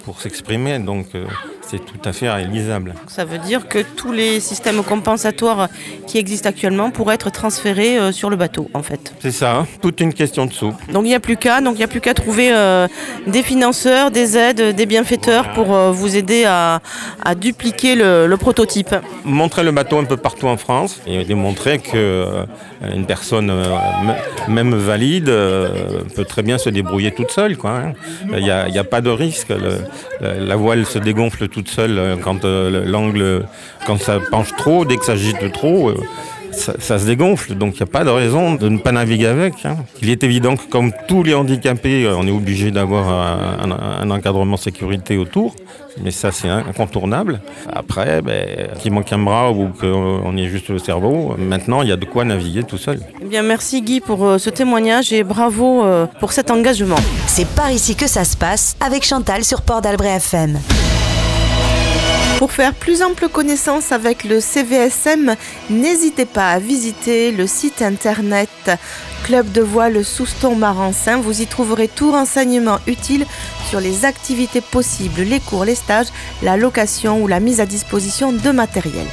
pour 0.04 0.20
s'exprimer. 0.20 0.78
Donc 0.78 1.08
euh, 1.14 1.24
c'est 1.68 1.84
tout 1.84 1.98
à 2.04 2.12
fait 2.12 2.30
réalisable. 2.30 2.94
Ça 3.08 3.24
veut 3.24 3.38
dire 3.38 3.66
que 3.68 3.80
tous 3.80 4.12
les 4.12 4.38
systèmes 4.40 4.82
compensatoires 4.84 5.68
qui 6.06 6.16
existent 6.18 6.48
actuellement 6.48 6.90
pourraient 6.90 7.16
être 7.16 7.30
transférés 7.30 7.98
euh, 7.98 8.12
sur 8.12 8.30
le 8.30 8.36
bateau 8.36 8.70
en 8.72 8.82
fait. 8.82 9.12
C'est 9.20 9.32
ça, 9.32 9.56
hein. 9.56 9.66
toute 9.82 10.00
une 10.00 10.14
question 10.14 10.46
de 10.46 10.52
sous. 10.52 10.72
Donc 10.92 11.04
il 11.04 11.08
n'y 11.08 11.14
a 11.14 11.20
plus 11.20 11.36
qu'à, 11.36 11.60
donc 11.60 11.74
il 11.74 11.78
n'y 11.78 11.84
a 11.84 11.88
plus 11.88 12.00
qu'à 12.00 12.14
trouver 12.14 12.52
euh, 12.54 12.86
des 13.26 13.42
financeurs, 13.42 14.10
des 14.12 14.36
aides, 14.38 14.76
des 14.76 14.86
bienfaiteurs 14.86 15.52
pour 15.54 15.74
euh, 15.74 15.90
vous 15.90 16.14
aider 16.16 16.44
à, 16.44 16.80
à 17.24 17.34
dupliquer 17.34 17.96
le, 17.96 18.26
le 18.28 18.36
prototype. 18.36 18.94
montrer 19.24 19.64
le 19.64 19.72
bateau 19.72 19.98
un 19.98 20.04
peu 20.04 20.16
partout 20.16 20.46
en 20.46 20.56
France 20.56 21.00
et 21.06 21.24
démontrer 21.24 21.78
que 21.80 21.96
euh, 21.96 22.44
une 22.94 23.06
personne 23.06 23.50
euh, 23.50 23.65
même 24.48 24.74
valide 24.74 25.28
euh, 25.28 25.68
peut 26.14 26.24
très 26.24 26.42
bien 26.42 26.58
se 26.58 26.70
débrouiller 26.70 27.10
toute 27.12 27.30
seule. 27.30 27.56
hein. 27.64 27.92
Il 28.32 28.42
n'y 28.42 28.50
a, 28.50 28.84
pas 28.84 29.00
de 29.00 29.10
risque. 29.10 29.52
La 30.20 30.56
voile 30.56 30.86
se 30.86 30.98
dégonfle 30.98 31.48
toute 31.48 31.68
seule 31.68 31.98
euh, 31.98 32.16
quand 32.16 32.44
euh, 32.44 32.70
le- 32.70 32.90
l'angle, 32.90 33.44
quand 33.86 33.98
ça 34.00 34.18
penche 34.30 34.54
trop, 34.56 34.84
dès 34.84 34.96
que 34.96 35.04
ça 35.04 35.16
gîte 35.16 35.52
trop. 35.52 35.90
euh, 35.90 35.96
ça, 36.52 36.98
se 36.98 37.04
dégonfle, 37.04 37.54
donc 37.54 37.74
il 37.74 37.82
n'y 37.82 37.88
a 37.88 37.92
pas 37.92 38.02
de 38.02 38.08
raison 38.08 38.54
de 38.54 38.70
ne 38.70 38.78
pas 38.78 38.90
naviguer 38.92 39.26
avec. 39.26 39.66
Hein. 39.66 39.76
Il 40.00 40.08
est 40.08 40.24
évident 40.24 40.56
que 40.56 40.62
comme 40.70 40.90
tous 41.06 41.22
les 41.22 41.34
handicapés, 41.34 42.08
on 42.16 42.26
est 42.26 42.30
obligé 42.30 42.70
d'avoir 42.70 43.10
un, 43.60 44.10
encadrement 44.10 44.56
sécurité 44.56 45.18
autour, 45.18 45.54
mais 46.02 46.10
ça 46.10 46.32
c'est 46.32 46.48
incontournable. 46.48 47.40
Après, 47.72 48.22
ben, 48.22 48.68
qu'il 48.78 48.92
manque 48.92 49.12
un 49.12 49.18
bras 49.18 49.50
ou 49.50 49.68
qu'on 49.68 50.36
ait 50.36 50.48
juste 50.48 50.68
le 50.68 50.78
cerveau, 50.78 51.34
maintenant 51.38 51.82
il 51.82 51.88
y 51.88 51.92
a 51.92 51.96
de 51.96 52.04
quoi 52.04 52.24
naviguer 52.24 52.64
tout 52.64 52.78
seul. 52.78 53.00
Eh 53.22 53.24
bien, 53.24 53.42
merci 53.42 53.82
Guy 53.82 54.00
pour 54.00 54.24
euh, 54.24 54.38
ce 54.38 54.50
témoignage 54.50 55.12
et 55.12 55.24
bravo 55.24 55.84
euh, 55.84 56.06
pour 56.20 56.32
cet 56.32 56.50
engagement. 56.50 56.96
C'est 57.26 57.48
par 57.48 57.70
ici 57.70 57.94
que 57.94 58.06
ça 58.06 58.24
se 58.24 58.36
passe 58.36 58.76
avec 58.80 59.04
Chantal 59.04 59.44
sur 59.44 59.62
Port 59.62 59.82
d'Albret 59.82 60.16
FM. 60.16 60.58
Pour 62.38 62.52
faire 62.52 62.74
plus 62.74 63.02
ample 63.02 63.28
connaissance 63.28 63.92
avec 63.92 64.22
le 64.22 64.40
CVSM, 64.40 65.36
n'hésitez 65.70 66.26
pas 66.26 66.50
à 66.50 66.58
visiter 66.58 67.32
le 67.32 67.46
site 67.46 67.80
internet 67.80 68.50
Club 69.24 69.50
de 69.52 69.62
voile 69.62 70.04
Souston 70.04 70.54
Marensin. 70.54 71.16
Vous 71.16 71.40
y 71.40 71.46
trouverez 71.46 71.88
tout 71.88 72.12
renseignement 72.12 72.78
utile 72.86 73.24
sur 73.68 73.80
les 73.80 74.04
activités 74.04 74.60
possibles, 74.60 75.22
les 75.22 75.40
cours, 75.40 75.64
les 75.64 75.74
stages, 75.74 76.08
la 76.42 76.56
location 76.56 77.22
ou 77.22 77.26
la 77.26 77.40
mise 77.40 77.60
à 77.60 77.66
disposition 77.66 78.32
de 78.32 78.50
matériel. 78.50 79.06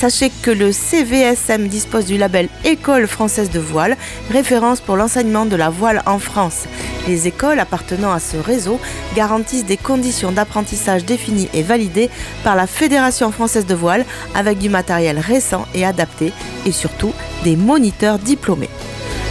Sachez 0.00 0.30
que 0.30 0.52
le 0.52 0.70
CVSM 0.70 1.66
dispose 1.66 2.06
du 2.06 2.18
label 2.18 2.48
École 2.64 3.08
française 3.08 3.50
de 3.50 3.58
voile, 3.58 3.96
référence 4.30 4.80
pour 4.80 4.96
l'enseignement 4.96 5.44
de 5.44 5.56
la 5.56 5.70
voile 5.70 6.02
en 6.06 6.20
France. 6.20 6.66
Les 7.08 7.26
écoles 7.26 7.58
appartenant 7.58 8.12
à 8.12 8.20
ce 8.20 8.36
réseau 8.36 8.78
garantissent 9.16 9.64
des 9.64 9.76
conditions 9.76 10.30
d'apprentissage 10.30 11.04
définies 11.04 11.48
et 11.52 11.64
validées 11.64 12.10
par 12.44 12.54
la 12.54 12.68
Fédération 12.68 13.32
française 13.32 13.66
de 13.66 13.74
voile 13.74 14.04
avec 14.36 14.58
du 14.58 14.68
matériel 14.68 15.18
récent 15.18 15.66
et 15.74 15.84
adapté 15.84 16.32
et 16.64 16.72
surtout 16.72 17.12
des 17.42 17.56
moniteurs 17.56 18.20
diplômés. 18.20 18.70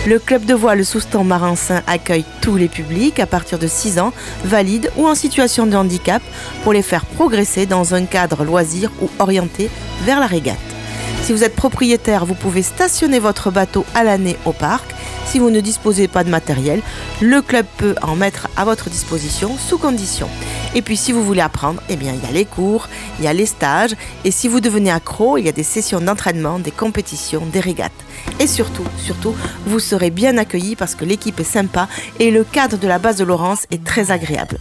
Le 0.06 0.20
club 0.20 0.46
de 0.46 0.54
voile 0.54 0.86
Soustan 0.86 1.24
Marinsin 1.24 1.82
accueille 1.88 2.24
tous 2.42 2.56
les 2.56 2.70
publics 2.70 3.20
à 3.20 3.26
partir 3.26 3.60
de 3.60 3.68
6 3.68 4.00
ans, 4.00 4.14
valides 4.46 4.92
ou 4.96 5.08
en 5.08 5.16
situation 5.16 5.68
de 5.68 5.76
handicap, 5.76 6.22
pour 6.64 6.74
les 6.74 6.82
faire 6.82 7.06
progresser 7.06 7.66
dans 7.66 7.94
un 7.94 8.06
cadre 8.06 8.46
loisir 8.46 8.92
ou 9.02 9.10
orienté 9.20 9.70
vers 10.06 10.20
la 10.20 10.28
régate. 10.28 10.77
Si 11.24 11.34
vous 11.34 11.44
êtes 11.44 11.56
propriétaire, 11.56 12.26
vous 12.26 12.36
pouvez 12.36 12.62
stationner 12.62 13.20
votre 13.20 13.52
bateau 13.52 13.86
à 13.94 14.04
l'année 14.04 14.38
au 14.46 14.54
parc. 14.54 14.96
Si 15.26 15.40
vous 15.40 15.50
ne 15.50 15.60
disposez 15.60 16.08
pas 16.08 16.24
de 16.24 16.30
matériel, 16.30 16.82
le 17.20 17.42
club 17.42 17.66
peut 17.78 17.96
en 18.02 18.16
mettre 18.16 18.48
à 18.56 18.64
votre 18.64 18.90
disposition 18.90 19.58
sous 19.58 19.78
condition. 19.78 20.30
Et 20.74 20.82
puis 20.82 20.96
si 20.96 21.12
vous 21.12 21.26
voulez 21.26 21.42
apprendre, 21.42 21.82
eh 21.90 21.96
bien 21.96 22.14
il 22.14 22.24
y 22.24 22.30
a 22.30 22.32
les 22.32 22.46
cours, 22.46 22.88
il 23.20 23.26
y 23.26 23.28
a 23.28 23.34
les 23.34 23.46
stages 23.46 23.96
et 24.24 24.32
si 24.32 24.48
vous 24.48 24.60
devenez 24.60 24.92
accro, 24.92 25.38
il 25.38 25.46
y 25.46 25.50
a 25.50 25.52
des 25.52 25.64
sessions 25.64 26.00
d'entraînement, 26.00 26.60
des 26.60 26.72
compétitions, 26.72 27.46
des 27.46 27.60
régates. 27.60 27.92
Et 28.40 28.48
surtout, 28.48 28.86
surtout, 28.98 29.36
vous 29.66 29.80
serez 29.80 30.12
bien 30.12 30.38
accueillis 30.38 30.76
parce 30.76 30.96
que 30.96 31.04
l'équipe 31.06 31.40
est 31.40 31.44
sympa 31.44 31.88
et 32.20 32.32
le 32.32 32.44
cadre 32.44 32.78
de 32.78 32.88
la 32.88 33.00
base 33.00 33.18
de 33.18 33.24
Laurence 33.24 33.66
est 33.72 33.84
très 33.84 34.12
agréable. 34.12 34.58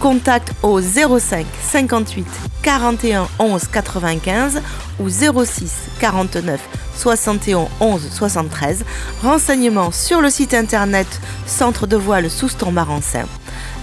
Contact 0.00 0.54
au 0.62 0.80
05 0.80 1.46
58 1.62 2.26
41 2.62 3.28
11 3.38 3.68
95 3.68 4.62
ou 4.98 5.10
06 5.10 5.74
49 6.00 6.58
71 6.96 7.68
11 7.80 8.08
73. 8.10 8.84
Renseignements 9.22 9.90
sur 9.90 10.22
le 10.22 10.30
site 10.30 10.54
internet 10.54 11.06
Centre 11.46 11.86
de 11.86 11.96
voile 11.96 12.30
Souston 12.30 12.72
Marensin. 12.72 13.26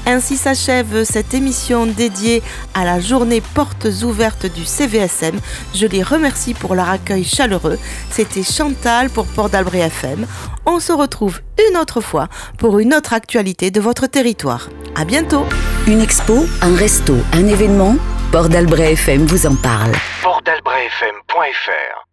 Ainsi 0.10 0.38
s'achève 0.38 1.04
cette 1.04 1.34
émission 1.34 1.86
dédiée 1.86 2.42
à 2.74 2.86
la 2.86 3.02
journée 3.02 3.42
portes 3.42 3.88
ouvertes 4.04 4.46
du 4.46 4.64
CVSM. 4.64 5.38
Je 5.76 5.86
les 5.86 6.02
remercie 6.02 6.54
pour 6.54 6.76
leur 6.76 6.90
accueil 6.90 7.26
chaleureux. 7.26 7.78
C'était 8.10 8.42
Chantal 8.42 9.10
pour 9.10 9.28
Port 9.28 9.50
d'Albret 9.50 9.80
FM. 9.80 10.26
On 10.66 10.80
se 10.80 10.94
retrouve 10.94 11.42
une 11.70 11.76
autre 11.76 12.00
fois 12.00 12.30
pour 12.58 12.80
une 12.80 12.94
autre 12.94 13.12
actualité 13.12 13.70
de 13.70 13.82
votre 13.82 14.08
territoire. 14.08 14.70
À 14.96 15.04
bientôt. 15.04 15.46
Une 15.88 16.00
expo, 16.00 16.46
un 16.62 16.76
resto, 16.78 17.18
un 17.34 17.46
événement. 17.46 17.98
Port 18.32 18.48
d'Albret 18.48 18.94
FM 18.94 19.26
vous 19.26 19.46
en 19.46 19.56
parle. 19.56 19.92
Portdalbretfm.fr 20.24 22.07